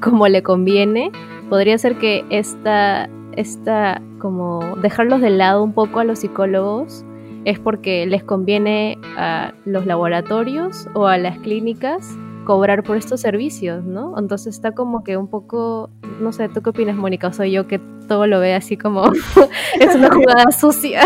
como 0.00 0.28
le 0.28 0.42
conviene, 0.42 1.10
podría 1.48 1.78
ser 1.78 1.96
que 1.96 2.24
esta, 2.30 3.08
esta, 3.36 4.00
como 4.18 4.76
dejarlos 4.82 5.20
de 5.20 5.30
lado 5.30 5.62
un 5.62 5.72
poco 5.72 6.00
a 6.00 6.04
los 6.04 6.20
psicólogos 6.20 7.04
es 7.44 7.58
porque 7.58 8.06
les 8.06 8.24
conviene 8.24 8.98
a 9.16 9.52
los 9.64 9.86
laboratorios 9.86 10.88
o 10.94 11.06
a 11.06 11.18
las 11.18 11.38
clínicas 11.38 12.16
cobrar 12.44 12.82
por 12.82 12.96
estos 12.96 13.20
servicios, 13.20 13.84
¿no? 13.84 14.18
Entonces 14.18 14.54
está 14.54 14.72
como 14.72 15.02
que 15.04 15.16
un 15.16 15.28
poco, 15.28 15.90
no 16.20 16.32
sé, 16.32 16.48
¿tú 16.48 16.62
qué 16.62 16.70
opinas, 16.70 16.96
Mónica? 16.96 17.32
Soy 17.32 17.52
yo 17.52 17.66
que 17.66 17.80
todo 18.08 18.26
lo 18.26 18.40
ve 18.40 18.54
así 18.54 18.76
como 18.76 19.10
es 19.80 19.94
una 19.94 20.10
jugada 20.10 20.52
sucia. 20.52 21.02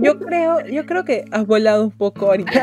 Yo 0.00 0.18
creo, 0.18 0.66
yo 0.66 0.86
creo 0.86 1.04
que 1.04 1.24
has 1.30 1.46
volado 1.46 1.84
un 1.84 1.90
poco 1.90 2.26
ahorita. 2.26 2.62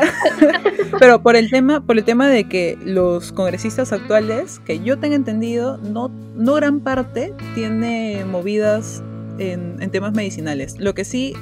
Pero 0.98 1.22
por 1.22 1.36
el 1.36 1.50
tema, 1.50 1.80
por 1.80 1.96
el 1.96 2.04
tema 2.04 2.28
de 2.28 2.44
que 2.48 2.76
los 2.82 3.32
congresistas 3.32 3.92
actuales, 3.92 4.58
que 4.60 4.80
yo 4.80 4.98
tengo 4.98 5.14
entendido, 5.14 5.76
no, 5.78 6.10
no 6.34 6.54
gran 6.54 6.80
parte 6.80 7.34
tiene 7.54 8.24
movidas 8.24 9.02
en 9.38 9.90
temas 9.92 10.14
medicinales. 10.14 10.80
Lo 10.80 10.94
que 10.94 11.04
sí, 11.04 11.34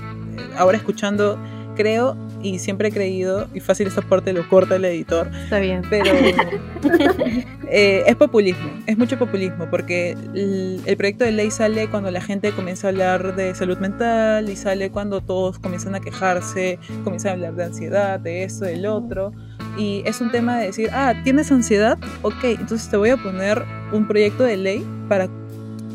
ahora 0.58 0.76
escuchando, 0.76 1.38
creo 1.76 2.16
y 2.42 2.58
siempre 2.58 2.88
he 2.88 2.92
creído, 2.92 3.48
y 3.54 3.60
fácil 3.60 3.86
esta 3.86 4.02
parte 4.02 4.32
lo 4.32 4.48
corta 4.48 4.76
el 4.76 4.84
editor. 4.84 5.30
Está 5.44 5.58
bien. 5.58 5.82
Pero 5.88 6.10
eh, 7.70 8.04
es 8.06 8.16
populismo, 8.16 8.68
es 8.86 8.98
mucho 8.98 9.18
populismo, 9.18 9.66
porque 9.70 10.12
el, 10.12 10.82
proyecto 10.96 11.24
de 11.24 11.32
ley 11.32 11.50
sale 11.50 11.88
cuando 11.88 12.10
la 12.10 12.20
gente 12.20 12.52
comienza 12.52 12.88
a 12.88 12.90
hablar 12.90 13.36
de 13.36 13.54
salud 13.54 13.78
mental 13.78 14.48
y 14.48 14.56
sale 14.56 14.90
cuando 14.90 15.20
todos 15.20 15.58
comienzan 15.58 15.94
a 15.94 16.00
quejarse, 16.00 16.78
comienzan 17.04 17.30
a 17.30 17.32
hablar 17.34 17.54
de 17.54 17.64
ansiedad, 17.64 18.20
de 18.20 18.44
eso, 18.44 18.64
del 18.64 18.86
otro. 18.86 19.32
Y 19.76 20.02
es 20.06 20.20
un 20.20 20.30
tema 20.30 20.58
de 20.58 20.66
decir, 20.66 20.88
ah, 20.92 21.14
¿tienes 21.22 21.52
ansiedad? 21.52 21.98
Ok, 22.22 22.44
entonces 22.44 22.88
te 22.88 22.96
voy 22.96 23.10
a 23.10 23.16
poner 23.16 23.62
un 23.92 24.08
proyecto 24.08 24.42
de 24.42 24.56
ley 24.56 24.86
para, 25.08 25.28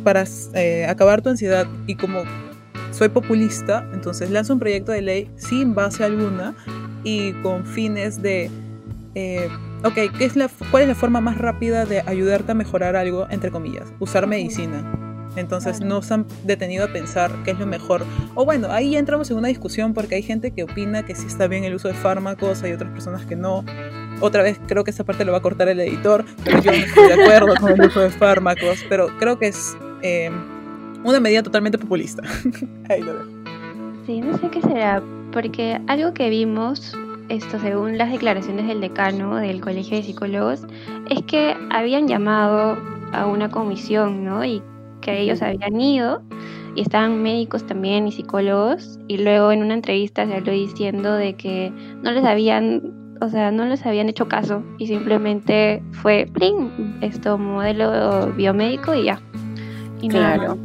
para 0.03 0.23
eh, 0.53 0.85
acabar 0.87 1.21
tu 1.21 1.29
ansiedad. 1.29 1.65
Y 1.87 1.95
como 1.95 2.23
soy 2.91 3.09
populista, 3.09 3.87
entonces 3.93 4.29
lanzo 4.29 4.53
un 4.53 4.59
proyecto 4.59 4.91
de 4.91 5.01
ley 5.01 5.31
sin 5.35 5.73
base 5.73 6.03
alguna 6.03 6.53
y 7.03 7.33
con 7.41 7.65
fines 7.65 8.21
de, 8.21 8.49
eh, 9.15 9.49
ok, 9.83 9.95
¿qué 10.17 10.25
es 10.25 10.35
la, 10.35 10.49
¿cuál 10.69 10.83
es 10.83 10.89
la 10.89 10.95
forma 10.95 11.21
más 11.21 11.37
rápida 11.37 11.85
de 11.85 12.01
ayudarte 12.05 12.51
a 12.51 12.55
mejorar 12.55 12.95
algo, 12.95 13.27
entre 13.29 13.51
comillas? 13.51 13.91
Usar 13.99 14.27
medicina. 14.27 14.83
Entonces 15.35 15.79
no 15.79 16.01
se 16.01 16.13
han 16.13 16.25
detenido 16.43 16.83
a 16.83 16.87
pensar 16.89 17.31
qué 17.45 17.51
es 17.51 17.59
lo 17.59 17.65
mejor. 17.65 18.03
O 18.35 18.43
bueno, 18.43 18.67
ahí 18.69 18.97
entramos 18.97 19.31
en 19.31 19.37
una 19.37 19.47
discusión 19.47 19.93
porque 19.93 20.15
hay 20.15 20.23
gente 20.23 20.51
que 20.51 20.63
opina 20.63 21.03
que 21.03 21.15
sí 21.15 21.25
está 21.25 21.47
bien 21.47 21.63
el 21.63 21.73
uso 21.73 21.87
de 21.87 21.93
fármacos, 21.93 22.63
hay 22.63 22.73
otras 22.73 22.91
personas 22.91 23.25
que 23.25 23.35
no. 23.35 23.63
Otra 24.19 24.43
vez 24.43 24.59
creo 24.67 24.83
que 24.83 24.91
esa 24.91 25.05
parte 25.05 25.23
lo 25.23 25.31
va 25.31 25.37
a 25.37 25.41
cortar 25.41 25.69
el 25.69 25.79
editor, 25.79 26.25
pero 26.43 26.61
yo 26.61 26.71
no 26.71 26.77
estoy 26.77 27.07
de 27.07 27.13
acuerdo 27.13 27.55
con 27.59 27.71
el 27.71 27.87
uso 27.87 28.01
de 28.01 28.09
fármacos. 28.09 28.83
Pero 28.89 29.07
creo 29.19 29.39
que 29.39 29.47
es 29.47 29.75
eh, 30.01 30.29
una 31.03 31.19
medida 31.19 31.43
totalmente 31.43 31.77
populista. 31.77 32.23
Ahí 32.89 33.01
lo 33.01 33.13
dejo. 33.13 33.29
Sí, 34.05 34.21
no 34.21 34.37
sé 34.37 34.49
qué 34.49 34.61
será, 34.61 35.01
porque 35.31 35.79
algo 35.87 36.13
que 36.13 36.29
vimos, 36.29 36.97
esto 37.29 37.59
según 37.59 37.97
las 37.97 38.11
declaraciones 38.11 38.67
del 38.67 38.81
decano 38.81 39.35
del 39.35 39.61
Colegio 39.61 39.97
de 39.97 40.03
Psicólogos, 40.03 40.65
es 41.09 41.23
que 41.23 41.55
habían 41.69 42.07
llamado 42.07 42.77
a 43.13 43.25
una 43.25 43.49
comisión, 43.49 44.25
¿no? 44.25 44.43
Y 44.43 44.61
que 45.01 45.19
ellos 45.19 45.41
habían 45.41 45.79
ido 45.79 46.21
y 46.75 46.81
estaban 46.81 47.21
médicos 47.21 47.65
también 47.65 48.07
y 48.07 48.11
psicólogos 48.11 48.99
y 49.07 49.17
luego 49.17 49.51
en 49.51 49.63
una 49.63 49.73
entrevista 49.73 50.25
se 50.25 50.35
habló 50.35 50.53
diciendo 50.53 51.13
de 51.13 51.33
que 51.33 51.73
no 52.01 52.11
les 52.11 52.23
habían 52.23 52.93
o 53.19 53.27
sea 53.27 53.51
no 53.51 53.65
les 53.65 53.85
habían 53.85 54.07
hecho 54.07 54.27
caso 54.27 54.63
y 54.77 54.87
simplemente 54.87 55.83
fue 55.91 56.29
pling 56.33 56.97
esto 57.01 57.37
modelo 57.37 58.31
biomédico 58.33 58.93
y 58.93 59.05
ya 59.05 59.21
y 60.01 60.07
claro 60.07 60.57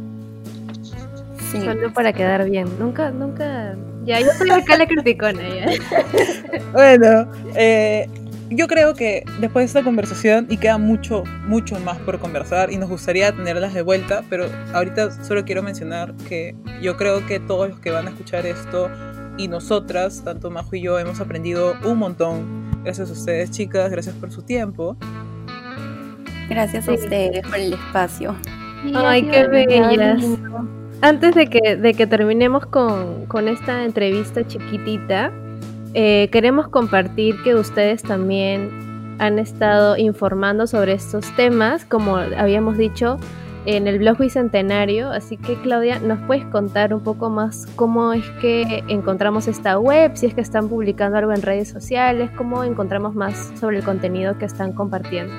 Solo 1.51 1.93
para 1.93 2.13
quedar 2.13 2.49
bien. 2.49 2.67
Nunca, 2.79 3.11
nunca. 3.11 3.75
Ya, 4.03 4.19
yo 4.19 4.31
soy 4.37 4.49
acá 4.49 4.77
la 4.77 4.87
criticona. 4.87 5.41
Bueno, 6.71 7.29
eh, 7.55 8.07
yo 8.49 8.67
creo 8.67 8.93
que 8.93 9.23
después 9.39 9.63
de 9.63 9.65
esta 9.65 9.83
conversación, 9.83 10.47
y 10.49 10.57
queda 10.57 10.77
mucho, 10.77 11.23
mucho 11.45 11.79
más 11.79 11.97
por 11.99 12.19
conversar, 12.19 12.71
y 12.71 12.77
nos 12.77 12.89
gustaría 12.89 13.31
tenerlas 13.31 13.73
de 13.73 13.81
vuelta, 13.81 14.23
pero 14.29 14.45
ahorita 14.73 15.23
solo 15.23 15.43
quiero 15.43 15.63
mencionar 15.63 16.13
que 16.29 16.55
yo 16.81 16.95
creo 16.97 17.25
que 17.25 17.39
todos 17.39 17.69
los 17.69 17.79
que 17.79 17.91
van 17.91 18.07
a 18.07 18.11
escuchar 18.11 18.45
esto 18.45 18.89
y 19.37 19.47
nosotras, 19.47 20.23
tanto 20.23 20.49
Majo 20.49 20.75
y 20.75 20.81
yo, 20.81 20.99
hemos 20.99 21.19
aprendido 21.19 21.75
un 21.83 21.97
montón. 21.97 22.67
Gracias 22.83 23.09
a 23.09 23.13
ustedes, 23.13 23.51
chicas, 23.51 23.91
gracias 23.91 24.15
por 24.15 24.31
su 24.31 24.41
tiempo. 24.41 24.95
Gracias 26.49 26.87
a 26.87 26.93
ustedes 26.93 27.45
por 27.45 27.57
el 27.57 27.73
espacio. 27.73 28.35
Ay, 28.95 29.23
qué 29.23 29.47
bellas. 29.47 30.23
Antes 31.01 31.35
de 31.35 31.47
que, 31.47 31.75
de 31.75 31.93
que 31.93 32.07
terminemos 32.07 32.65
con, 32.65 33.47
esta 33.47 33.83
entrevista 33.83 34.45
chiquitita, 34.47 35.31
eh, 35.93 36.27
queremos 36.31 36.69
compartir 36.69 37.35
que 37.43 37.53
ustedes 37.53 38.01
también 38.01 39.15
han 39.19 39.37
estado 39.37 39.95
informando 39.97 40.65
sobre 40.65 40.93
estos 40.93 41.35
temas, 41.35 41.85
como 41.85 42.17
habíamos 42.17 42.77
dicho 42.77 43.17
en 43.67 43.87
el 43.87 43.99
blog 43.99 44.17
Bicentenario. 44.17 45.11
Así 45.11 45.37
que 45.37 45.53
Claudia, 45.61 45.99
¿nos 45.99 46.19
puedes 46.21 46.45
contar 46.45 46.95
un 46.95 47.01
poco 47.01 47.29
más 47.29 47.67
cómo 47.75 48.13
es 48.13 48.27
que 48.41 48.83
encontramos 48.87 49.47
esta 49.47 49.77
web? 49.77 50.13
Si 50.15 50.25
es 50.25 50.33
que 50.33 50.41
están 50.41 50.67
publicando 50.67 51.19
algo 51.19 51.31
en 51.31 51.43
redes 51.43 51.69
sociales, 51.69 52.31
cómo 52.35 52.63
encontramos 52.63 53.13
más 53.13 53.51
sobre 53.59 53.77
el 53.77 53.83
contenido 53.83 54.39
que 54.39 54.45
están 54.45 54.73
compartiendo. 54.73 55.33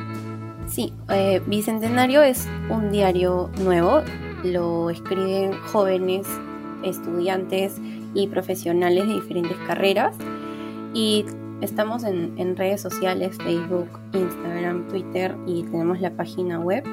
Sí, 0.68 0.92
eh, 1.08 1.40
Bicentenario 1.46 2.22
es 2.22 2.46
un 2.68 2.92
diario 2.92 3.50
nuevo 3.64 4.02
lo 4.44 4.90
escriben 4.90 5.52
jóvenes, 5.72 6.26
estudiantes 6.82 7.80
y 8.14 8.26
profesionales 8.28 9.06
de 9.06 9.14
diferentes 9.14 9.56
carreras. 9.66 10.16
Y 10.94 11.24
estamos 11.60 12.04
en, 12.04 12.56
redes 12.56 12.80
sociales, 12.80 13.36
Facebook, 13.38 13.88
Instagram, 14.12 14.88
Twitter 14.88 15.36
y 15.46 15.64
tenemos 15.64 16.00
la 16.00 16.10
página 16.10 16.58
web. 16.60 16.84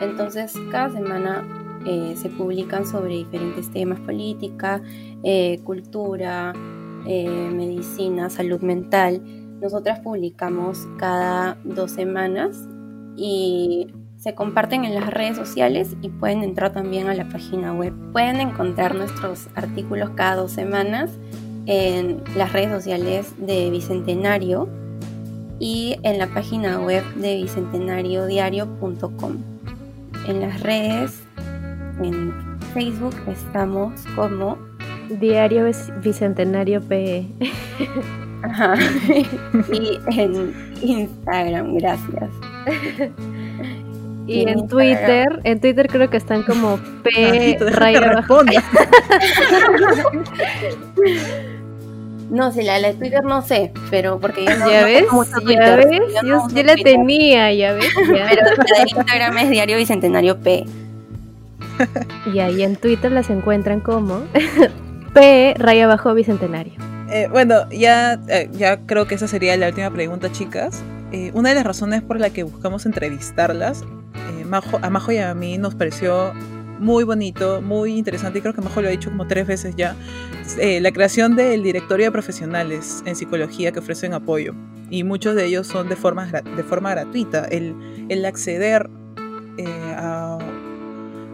Entonces 0.00 0.54
cada 0.70 0.90
semana 0.90 1.46
eh, 1.86 2.14
se 2.16 2.28
publican 2.30 2.86
sobre 2.86 3.14
diferentes 3.14 3.70
temas, 3.70 4.00
política, 4.00 4.82
eh, 5.22 5.60
cultura, 5.64 6.52
eh, 7.06 7.50
medicina, 7.52 8.28
salud 8.30 8.60
mental. 8.60 9.22
Nosotras 9.60 10.00
publicamos 10.00 10.86
cada 10.98 11.56
dos 11.64 11.90
semanas 11.90 12.68
y 13.16 13.88
se 14.18 14.34
comparten 14.34 14.84
en 14.84 14.94
las 14.94 15.08
redes 15.08 15.36
sociales 15.36 15.96
y 16.02 16.08
pueden 16.08 16.42
entrar 16.42 16.72
también 16.72 17.08
a 17.08 17.14
la 17.14 17.28
página 17.28 17.72
web. 17.72 17.94
Pueden 18.12 18.40
encontrar 18.40 18.94
nuestros 18.94 19.48
artículos 19.54 20.10
cada 20.16 20.36
dos 20.36 20.52
semanas 20.52 21.10
en 21.66 22.22
las 22.36 22.52
redes 22.52 22.70
sociales 22.70 23.32
de 23.38 23.70
Bicentenario 23.70 24.68
y 25.60 25.96
en 26.02 26.18
la 26.18 26.26
página 26.28 26.80
web 26.80 27.04
de 27.14 27.36
bicentenariodiario.com. 27.36 29.36
En 30.26 30.40
las 30.40 30.60
redes, 30.62 31.22
en 32.02 32.58
Facebook 32.74 33.14
estamos 33.28 34.04
como 34.16 34.58
Diario 35.20 35.70
Bicentenario 36.02 36.82
PE. 36.82 37.26
Ajá. 38.42 38.74
y 39.72 39.98
en 40.18 40.54
Instagram, 40.82 41.76
gracias. 41.76 42.30
Y 44.28 44.48
en 44.48 44.68
Twitter, 44.68 45.26
en 45.44 45.58
Twitter 45.58 45.88
creo 45.88 46.10
que 46.10 46.18
están 46.18 46.42
como 46.42 46.78
P 47.02 47.56
raya 47.72 48.24
No, 52.30 52.52
si 52.52 52.62
la 52.62 52.78
de 52.78 52.92
Twitter 52.92 53.24
no 53.24 53.40
sé, 53.40 53.72
pero 53.90 54.20
porque 54.20 54.44
yo 54.44 54.54
no, 54.58 54.70
¿Ya 54.70 54.84
ves? 54.84 55.04
¿Ya 55.48 55.76
ves? 55.76 55.86
Yo, 56.22 56.46
yo, 56.52 56.62
la 56.62 56.74
tenía, 56.74 57.50
ya 57.54 57.72
ves. 57.72 57.86
Pero 57.96 58.16
la 58.18 58.84
de 58.84 58.90
Instagram 58.90 59.38
es 59.38 59.48
Diario 59.48 59.78
Bicentenario 59.78 60.38
P. 60.38 60.66
Y 62.34 62.38
ahí 62.40 62.62
en 62.62 62.76
Twitter 62.76 63.10
las 63.10 63.30
encuentran 63.30 63.80
como 63.80 64.24
P 65.14 65.54
raya 65.56 65.86
abajo 65.86 66.12
Bicentenario. 66.12 66.74
Eh, 67.10 67.28
bueno, 67.30 67.68
ya, 67.70 68.20
eh, 68.28 68.50
ya 68.52 68.80
creo 68.84 69.06
que 69.06 69.14
esa 69.14 69.26
sería 69.26 69.56
la 69.56 69.68
última 69.68 69.90
pregunta, 69.90 70.30
chicas. 70.30 70.82
Eh, 71.12 71.30
una 71.32 71.48
de 71.48 71.54
las 71.54 71.64
razones 71.64 72.02
por 72.02 72.20
la 72.20 72.28
que 72.30 72.42
buscamos 72.42 72.84
entrevistarlas, 72.84 73.84
a 74.82 74.90
Majo 74.90 75.12
y 75.12 75.18
a 75.18 75.34
mí 75.34 75.58
nos 75.58 75.74
pareció 75.74 76.32
muy 76.78 77.04
bonito, 77.04 77.60
muy 77.60 77.96
interesante, 77.96 78.38
y 78.38 78.42
creo 78.42 78.54
que 78.54 78.60
Majo 78.60 78.80
lo 78.80 78.88
ha 78.88 78.90
dicho 78.90 79.10
como 79.10 79.26
tres 79.26 79.46
veces 79.46 79.74
ya, 79.76 79.96
eh, 80.58 80.80
la 80.80 80.92
creación 80.92 81.36
del 81.36 81.62
directorio 81.62 82.06
de 82.06 82.12
profesionales 82.12 83.02
en 83.04 83.16
psicología 83.16 83.72
que 83.72 83.80
ofrecen 83.80 84.14
apoyo. 84.14 84.54
Y 84.90 85.04
muchos 85.04 85.34
de 85.34 85.44
ellos 85.44 85.66
son 85.66 85.88
de 85.88 85.96
forma, 85.96 86.26
de 86.26 86.62
forma 86.62 86.90
gratuita. 86.90 87.44
El, 87.44 87.74
el 88.08 88.24
acceder 88.24 88.88
eh, 89.58 89.66
a, 89.96 90.38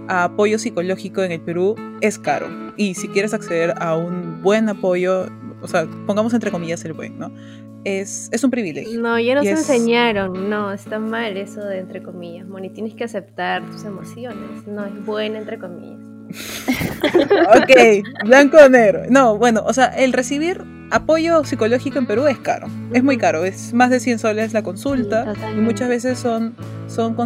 a, 0.08 0.24
apoyo 0.24 0.58
psicológico 0.58 1.22
en 1.22 1.32
el 1.32 1.40
Perú 1.40 1.76
es 2.00 2.18
caro. 2.18 2.48
Y 2.76 2.94
si 2.94 3.06
quieres 3.08 3.32
acceder 3.32 3.74
a 3.78 3.96
un 3.96 4.42
buen 4.42 4.68
apoyo, 4.68 5.28
o 5.62 5.68
sea, 5.68 5.86
pongamos 6.06 6.34
entre 6.34 6.50
comillas 6.50 6.84
el 6.84 6.94
buen, 6.94 7.18
¿no? 7.18 7.30
Es, 7.84 8.30
un 8.42 8.50
privilegio. 8.50 9.00
No, 9.00 9.18
ya 9.18 9.34
nos 9.34 9.46
enseñaron, 9.46 10.50
no, 10.50 10.72
está 10.72 10.98
mal 10.98 11.36
eso 11.36 11.60
de 11.64 11.78
entre 11.78 12.02
comillas, 12.02 12.46
Moni, 12.46 12.70
tienes 12.70 12.94
que 12.94 13.04
aceptar 13.04 13.64
tus 13.70 13.84
emociones, 13.84 14.66
no 14.66 14.84
es 14.84 15.04
buena 15.04 15.38
entre 15.38 15.58
comillas. 15.58 16.00
ok, 17.54 18.24
blanco 18.24 18.56
o 18.56 18.68
negro. 18.68 19.02
No, 19.08 19.36
bueno, 19.36 19.62
o 19.66 19.72
sea, 19.72 19.86
el 19.86 20.12
recibir 20.12 20.62
apoyo 20.90 21.44
psicológico 21.44 21.98
en 21.98 22.06
Perú 22.06 22.26
es 22.26 22.38
caro, 22.38 22.68
es 22.92 23.02
muy 23.02 23.18
caro, 23.18 23.44
es 23.44 23.72
más 23.72 23.90
de 23.90 24.00
100 24.00 24.18
soles 24.18 24.52
la 24.52 24.62
consulta 24.62 25.32
y 25.52 25.60
muchas 25.60 25.88
veces 25.88 26.18
son, 26.18 26.54
son, 26.86 27.16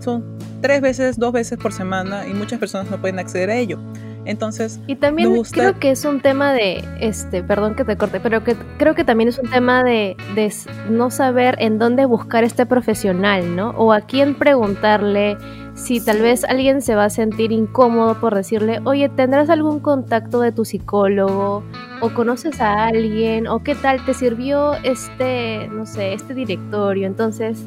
son 0.00 0.38
tres 0.60 0.80
veces, 0.80 1.18
dos 1.18 1.32
veces 1.32 1.58
por 1.58 1.72
semana 1.72 2.26
y 2.26 2.34
muchas 2.34 2.58
personas 2.58 2.90
no 2.90 3.00
pueden 3.00 3.18
acceder 3.18 3.50
a 3.50 3.56
ello. 3.56 3.78
Entonces, 4.24 4.80
y 4.86 4.96
también 4.96 5.42
creo 5.50 5.78
que 5.78 5.90
es 5.90 6.04
un 6.04 6.20
tema 6.20 6.52
de, 6.52 6.84
este, 7.00 7.42
perdón 7.42 7.74
que 7.74 7.84
te 7.84 7.96
corte, 7.96 8.20
pero 8.20 8.42
que 8.44 8.56
creo 8.78 8.94
que 8.94 9.04
también 9.04 9.28
es 9.28 9.38
un 9.38 9.50
tema 9.50 9.82
de, 9.82 10.16
de 10.34 10.52
no 10.88 11.10
saber 11.10 11.56
en 11.58 11.78
dónde 11.78 12.06
buscar 12.06 12.44
este 12.44 12.66
profesional, 12.66 13.54
¿no? 13.54 13.70
O 13.70 13.92
a 13.92 14.02
quién 14.02 14.34
preguntarle 14.34 15.36
si 15.74 16.00
tal 16.00 16.20
vez 16.20 16.44
alguien 16.44 16.82
se 16.82 16.94
va 16.94 17.06
a 17.06 17.10
sentir 17.10 17.52
incómodo 17.52 18.20
por 18.20 18.34
decirle, 18.34 18.80
oye, 18.84 19.08
¿tendrás 19.08 19.50
algún 19.50 19.80
contacto 19.80 20.40
de 20.40 20.52
tu 20.52 20.64
psicólogo? 20.64 21.64
¿O 22.00 22.10
conoces 22.10 22.60
a 22.60 22.86
alguien? 22.86 23.46
¿O 23.48 23.62
qué 23.62 23.74
tal 23.74 24.04
te 24.04 24.14
sirvió 24.14 24.74
este, 24.84 25.68
no 25.68 25.84
sé, 25.84 26.12
este 26.14 26.32
directorio? 26.32 27.06
Entonces, 27.06 27.58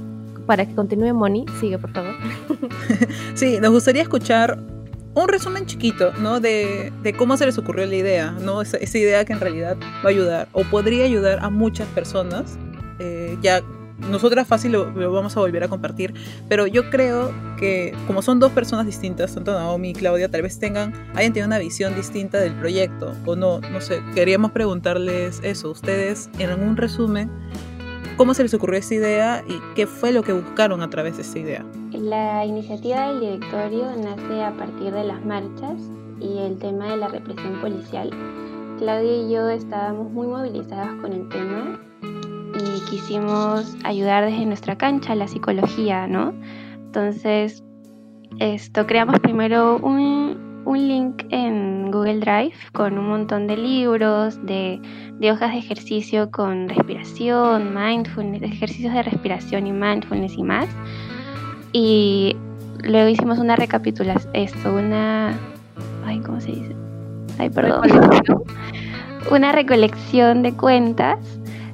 para 0.45 0.65
que 0.65 0.73
continúe 0.73 1.13
Moni, 1.13 1.45
sigue 1.59 1.77
por 1.77 1.91
favor. 1.91 2.15
sí, 3.33 3.59
nos 3.59 3.71
gustaría 3.71 4.01
escuchar 4.01 4.57
un 5.23 5.29
resumen 5.29 5.65
chiquito, 5.65 6.13
¿no? 6.19 6.39
De, 6.39 6.91
cómo 7.17 7.37
se 7.37 7.45
les 7.45 7.57
ocurrió 7.57 7.85
la 7.85 7.95
idea, 7.95 8.31
¿no? 8.31 8.61
Esa, 8.61 8.77
idea 8.97 9.25
que 9.25 9.33
en 9.33 9.39
realidad 9.39 9.77
va 10.03 10.05
a 10.05 10.09
ayudar 10.09 10.47
o 10.53 10.63
podría 10.63 11.05
ayudar 11.05 11.39
a 11.43 11.49
muchas 11.49 11.87
personas. 11.89 12.57
Eh, 12.99 13.37
ya 13.41 13.61
nosotras 13.99 14.47
fácil 14.47 14.73
lo, 14.73 15.11
vamos 15.11 15.35
a 15.37 15.39
volver 15.39 15.63
a 15.63 15.67
compartir, 15.67 16.13
pero 16.47 16.67
yo 16.67 16.89
creo 16.89 17.33
que 17.57 17.95
como 18.05 18.21
son 18.21 18.39
dos 18.39 18.51
personas 18.51 18.85
distintas, 18.85 19.33
tanto 19.33 19.53
Naomi 19.53 19.89
y 19.89 19.93
Claudia, 19.93 20.29
tal 20.29 20.43
vez 20.43 20.59
tengan, 20.59 20.93
hayan 21.15 21.33
tenido 21.33 21.47
una 21.47 21.57
visión 21.57 21.95
distinta 21.95 22.37
del 22.37 22.53
proyecto 22.53 23.15
o 23.25 23.35
no, 23.35 23.59
no 23.59 23.81
sé, 23.81 24.01
queríamos 24.13 24.51
preguntarles 24.51 25.39
eso, 25.43 25.71
ustedes 25.71 26.29
en 26.37 26.51
un 26.61 26.77
resumen, 26.77 27.31
¿cómo 28.17 28.33
se 28.33 28.43
les 28.43 28.53
ocurrió 28.53 28.79
esta 28.79 28.95
idea 28.95 29.43
y 29.47 29.59
qué 29.75 29.85
fue 29.85 30.11
lo 30.11 30.23
que 30.23 30.33
buscaron 30.33 30.81
a 30.81 30.89
través 30.89 31.15
de 31.17 31.21
esta 31.21 31.39
idea? 31.39 31.65
La 31.91 32.45
iniciativa 32.45 33.07
del 33.09 33.19
directorio 33.21 33.85
nace 33.95 34.43
a 34.43 34.51
partir 34.57 34.91
de 34.91 35.03
las 35.03 35.23
marchas 35.23 35.79
y 36.19 36.39
el 36.39 36.57
tema 36.57 36.89
de 36.91 36.97
la 36.97 37.07
represión 37.07 37.61
policial. 37.61 38.09
Claudia 38.79 39.17
y 39.17 39.31
yo 39.31 39.47
estábamos 39.49 40.11
muy 40.11 40.27
movilizadas 40.27 40.95
con 41.01 41.13
el 41.13 41.29
tema 41.29 41.79
y 42.01 42.89
quisimos 42.89 43.75
ayudar 43.83 44.25
desde 44.25 44.45
nuestra 44.45 44.77
cancha, 44.77 45.13
la 45.15 45.27
psicología, 45.27 46.07
¿no? 46.07 46.33
Entonces, 46.73 47.63
esto 48.39 48.85
creamos 48.87 49.19
primero 49.19 49.77
un, 49.77 50.26
un 50.67 50.85
link 50.85 51.23
en 51.29 51.91
Google 51.91 52.19
Drive 52.19 52.53
con 52.73 52.97
un 52.97 53.07
montón 53.07 53.47
de 53.47 53.55
libros, 53.55 54.45
de, 54.45 54.81
de 55.13 55.31
hojas 55.31 55.53
de 55.53 55.59
ejercicio 55.59 56.29
con 56.29 56.67
respiración, 56.67 57.73
mindfulness, 57.73 58.43
ejercicios 58.43 58.93
de 58.93 59.01
respiración 59.01 59.65
y 59.65 59.71
mindfulness 59.71 60.37
y 60.37 60.43
más 60.43 60.67
y 61.71 62.35
luego 62.83 63.07
hicimos 63.07 63.39
una 63.39 63.55
recapitulación, 63.55 64.29
esto, 64.35 64.75
una... 64.75 65.37
Ay, 66.05 66.19
¿cómo 66.19 66.41
se 66.41 66.51
dice? 66.51 66.75
Ay, 67.39 67.49
perdón. 67.49 67.89
una 69.31 69.53
recolección 69.53 70.43
de 70.43 70.51
cuentas 70.51 71.17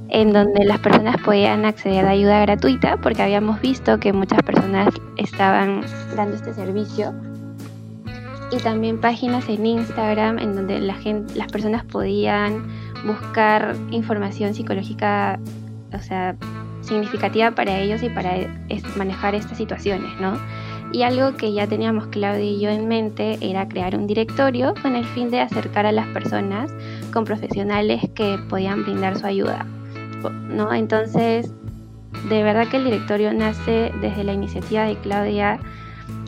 en 0.10 0.34
donde 0.34 0.66
las 0.66 0.78
personas 0.78 1.18
podían 1.26 1.66
acceder 1.66 2.06
a 2.06 2.12
ayuda 2.12 2.42
gratuita 2.42 2.98
porque 2.98 3.24
habíamos 3.24 3.60
visto 3.60 4.00
que 4.00 4.14
muchas 4.14 4.44
personas 4.44 4.90
estaban 5.18 5.82
dando 6.16 6.36
este 6.36 6.54
servicio 6.54 7.12
y 8.52 8.58
también 8.58 9.00
páginas 9.00 9.48
en 9.50 9.66
Instagram 9.66 10.40
en 10.40 10.56
donde 10.56 10.80
la 10.80 10.96
gente, 10.96 11.36
las 11.36 11.52
personas 11.52 11.84
podían 11.84 12.68
buscar 13.06 13.76
información 13.92 14.54
psicológica, 14.54 15.40
o 15.94 16.00
sea, 16.00 16.36
significativa 16.82 17.52
para 17.52 17.80
ellos 17.80 18.04
y 18.04 18.10
para 18.10 18.36
manejar 18.96 19.36
estas 19.36 19.58
situaciones, 19.58 20.10
¿no? 20.20 20.38
Y 20.92 21.02
algo 21.02 21.36
que 21.36 21.54
ya 21.54 21.66
teníamos 21.66 22.08
Claudia 22.08 22.44
y 22.44 22.60
yo 22.60 22.70
en 22.70 22.88
mente 22.88 23.38
era 23.42 23.68
crear 23.68 23.96
un 23.96 24.06
directorio 24.06 24.76
con 24.82 24.96
el 24.96 25.06
fin 25.06 25.32
de 25.32 25.40
acercar 25.42 25.86
a 25.86 25.92
las 25.92 26.08
personas 26.10 26.72
con 27.12 27.26
profesionales 27.26 28.02
que 28.14 28.38
podían 28.50 28.84
brindar 28.84 29.18
su 29.18 29.26
ayuda, 29.26 29.66
¿no? 30.50 30.72
Entonces, 30.72 31.52
de 32.30 32.44
verdad 32.44 32.68
que 32.68 32.78
el 32.78 32.84
directorio 32.86 33.34
nace 33.34 33.92
desde 34.02 34.24
la 34.24 34.34
iniciativa 34.34 34.84
de 34.84 34.96
Claudia 34.98 35.60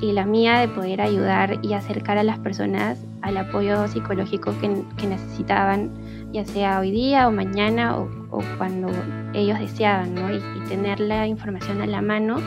y 0.02 0.12
la 0.12 0.26
mía 0.26 0.60
de 0.60 0.68
poder 0.68 1.02
ayudar 1.02 1.60
y 1.62 1.74
acercar 1.74 2.18
a 2.18 2.24
las 2.24 2.40
personas 2.40 3.00
al 3.22 3.38
apoyo 3.38 3.88
psicológico 3.88 4.54
que, 4.60 4.84
que 4.98 5.08
necesitaban 5.08 5.92
ya 6.36 6.46
sea 6.46 6.80
hoy 6.82 6.92
día 6.92 7.30
o 7.30 7.32
mañana 7.32 7.98
o, 7.98 8.10
cuando 8.58 8.90
ellos 9.34 9.58
deseaban, 9.58 10.14
¿no? 10.14 10.34
Y, 10.34 10.42
tener 10.68 11.00
la 11.00 11.28
información 11.28 11.82
a 11.82 11.86
la 11.86 12.02
mano 12.02 12.38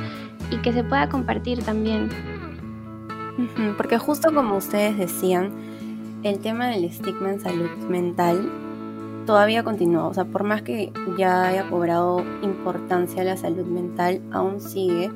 y 0.50 0.56
que 0.58 0.72
se 0.72 0.84
pueda 0.84 1.08
compartir 1.08 1.62
también. 1.62 2.10
Porque 3.76 3.96
justo 3.96 4.34
como 4.34 4.56
ustedes 4.56 4.98
decían, 4.98 5.52
el 6.24 6.40
tema 6.40 6.66
del 6.66 6.84
estigma 6.84 7.32
en 7.32 7.40
salud 7.40 7.70
mental 7.88 8.50
todavía 9.24 9.62
continúa. 9.62 10.08
O 10.08 10.14
sea, 10.14 10.24
por 10.24 10.42
más 10.42 10.62
que 10.62 10.92
ya 11.16 11.46
haya 11.46 11.70
cobrado 11.70 12.24
importancia 12.42 13.22
la 13.24 13.36
salud 13.36 13.66
mental, 13.66 14.20
aún 14.32 14.60
sigue. 14.60 15.10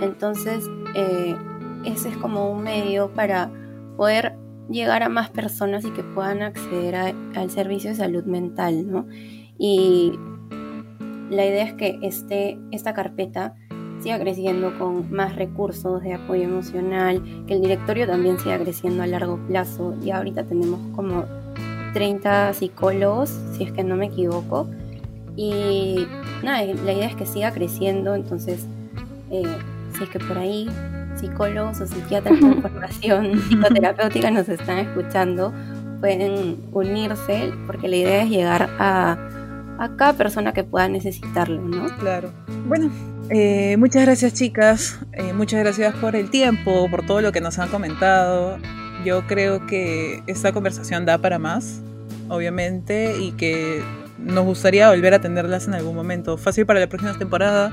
Entonces, 0.00 0.68
eh, 0.94 1.36
ese 1.84 2.08
es 2.08 2.16
como 2.16 2.50
un 2.50 2.62
medio 2.62 3.10
para 3.12 3.50
poder 3.96 4.36
llegar 4.68 5.02
a 5.02 5.08
más 5.08 5.30
personas 5.30 5.84
y 5.84 5.90
que 5.90 6.02
puedan 6.02 6.42
acceder 6.42 6.94
al 6.96 7.50
servicio 7.50 7.90
de 7.90 7.96
salud 7.96 8.24
mental, 8.24 8.90
¿no? 8.90 9.06
Y 9.58 10.18
la 11.30 11.46
idea 11.46 11.64
es 11.64 11.74
que 11.74 11.98
este, 12.02 12.58
esta 12.70 12.94
carpeta 12.94 13.54
siga 14.00 14.18
creciendo 14.18 14.76
con 14.78 15.10
más 15.10 15.36
recursos 15.36 16.02
de 16.02 16.14
apoyo 16.14 16.42
emocional, 16.42 17.22
que 17.46 17.54
el 17.54 17.62
directorio 17.62 18.06
también 18.06 18.38
siga 18.38 18.58
creciendo 18.58 19.02
a 19.02 19.06
largo 19.06 19.38
plazo. 19.46 19.94
Y 20.04 20.10
ahorita 20.10 20.44
tenemos 20.44 20.78
como 20.94 21.24
30 21.94 22.52
psicólogos, 22.52 23.30
si 23.52 23.64
es 23.64 23.72
que 23.72 23.84
no 23.84 23.96
me 23.96 24.06
equivoco. 24.06 24.68
Y 25.36 26.06
nada, 26.42 26.64
la 26.64 26.92
idea 26.92 27.06
es 27.06 27.16
que 27.16 27.26
siga 27.26 27.52
creciendo, 27.52 28.14
entonces, 28.14 28.66
eh, 29.30 29.44
si 29.96 30.04
es 30.04 30.10
que 30.10 30.18
por 30.18 30.38
ahí 30.38 30.68
psicólogos 31.16 31.80
o 31.80 31.86
psiquiatras 31.86 32.38
con 32.40 32.60
formación 32.60 33.40
psicoterapéutica 33.48 34.30
nos 34.30 34.48
están 34.48 34.78
escuchando, 34.78 35.52
pueden 36.00 36.58
unirse 36.72 37.52
porque 37.66 37.88
la 37.88 37.96
idea 37.96 38.22
es 38.22 38.30
llegar 38.30 38.70
a, 38.78 39.16
cada 39.96 40.12
persona 40.14 40.52
que 40.52 40.64
pueda 40.64 40.88
necesitarlo, 40.88 41.60
¿no? 41.60 41.86
Claro. 41.98 42.32
Bueno, 42.66 42.90
eh, 43.30 43.76
muchas 43.76 44.02
gracias 44.02 44.34
chicas, 44.34 45.00
eh, 45.12 45.32
muchas 45.32 45.60
gracias 45.60 45.94
por 45.96 46.16
el 46.16 46.30
tiempo, 46.30 46.88
por 46.90 47.04
todo 47.04 47.20
lo 47.20 47.32
que 47.32 47.40
nos 47.40 47.58
han 47.58 47.68
comentado. 47.68 48.58
Yo 49.04 49.26
creo 49.26 49.66
que 49.66 50.22
esta 50.26 50.52
conversación 50.52 51.04
da 51.04 51.18
para 51.18 51.38
más. 51.38 51.80
obviamente, 52.28 53.18
y 53.18 53.32
que 53.32 53.82
nos 54.18 54.44
gustaría 54.44 54.88
volver 54.88 55.12
a 55.12 55.16
atenderlas 55.16 55.66
en 55.68 55.74
algún 55.74 55.94
momento. 55.94 56.38
Fácil 56.38 56.64
para 56.64 56.80
la 56.80 56.88
próxima 56.88 57.16
temporada, 57.18 57.70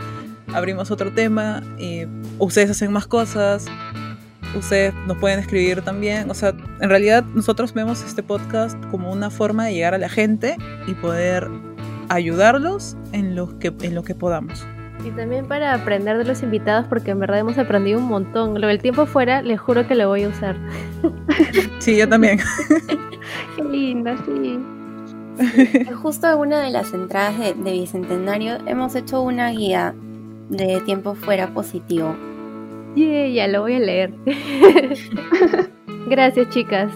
abrimos 0.53 0.91
otro 0.91 1.11
tema, 1.11 1.61
y 1.77 2.05
ustedes 2.39 2.71
hacen 2.71 2.91
más 2.91 3.07
cosas, 3.07 3.67
ustedes 4.55 4.93
nos 5.07 5.17
pueden 5.17 5.39
escribir 5.39 5.81
también. 5.81 6.29
O 6.29 6.33
sea, 6.33 6.53
en 6.79 6.89
realidad 6.89 7.23
nosotros 7.35 7.73
vemos 7.73 8.03
este 8.03 8.23
podcast 8.23 8.77
como 8.89 9.11
una 9.11 9.29
forma 9.29 9.65
de 9.65 9.73
llegar 9.73 9.93
a 9.93 9.97
la 9.97 10.09
gente 10.09 10.57
y 10.87 10.93
poder 10.93 11.49
ayudarlos 12.09 12.97
en 13.13 13.35
lo 13.35 13.57
que, 13.59 13.73
en 13.81 13.95
lo 13.95 14.03
que 14.03 14.15
podamos. 14.15 14.65
Y 15.05 15.09
también 15.11 15.47
para 15.47 15.73
aprender 15.73 16.17
de 16.17 16.25
los 16.25 16.43
invitados, 16.43 16.85
porque 16.87 17.11
en 17.11 17.19
verdad 17.19 17.39
hemos 17.39 17.57
aprendido 17.57 17.99
un 17.99 18.05
montón. 18.05 18.59
Lo 18.61 18.67
del 18.67 18.79
tiempo 18.81 19.05
fuera, 19.07 19.41
les 19.41 19.59
juro 19.59 19.87
que 19.87 19.95
lo 19.95 20.07
voy 20.07 20.23
a 20.23 20.29
usar. 20.29 20.55
Sí, 21.79 21.97
yo 21.97 22.07
también. 22.07 22.39
Qué 23.55 23.63
lindo, 23.63 24.11
sí. 24.23 24.59
Justo 26.01 26.31
en 26.31 26.37
una 26.37 26.61
de 26.61 26.69
las 26.69 26.93
entradas 26.93 27.39
de, 27.39 27.55
de 27.55 27.71
Bicentenario 27.71 28.57
hemos 28.67 28.93
hecho 28.93 29.23
una 29.23 29.49
guía 29.49 29.95
de 30.51 30.81
tiempo 30.81 31.15
fuera 31.15 31.53
positivo. 31.53 32.15
Yeah, 32.95 33.27
ya 33.27 33.47
lo 33.47 33.61
voy 33.61 33.75
a 33.75 33.79
leer. 33.79 34.13
Gracias, 36.07 36.49
chicas. 36.49 36.91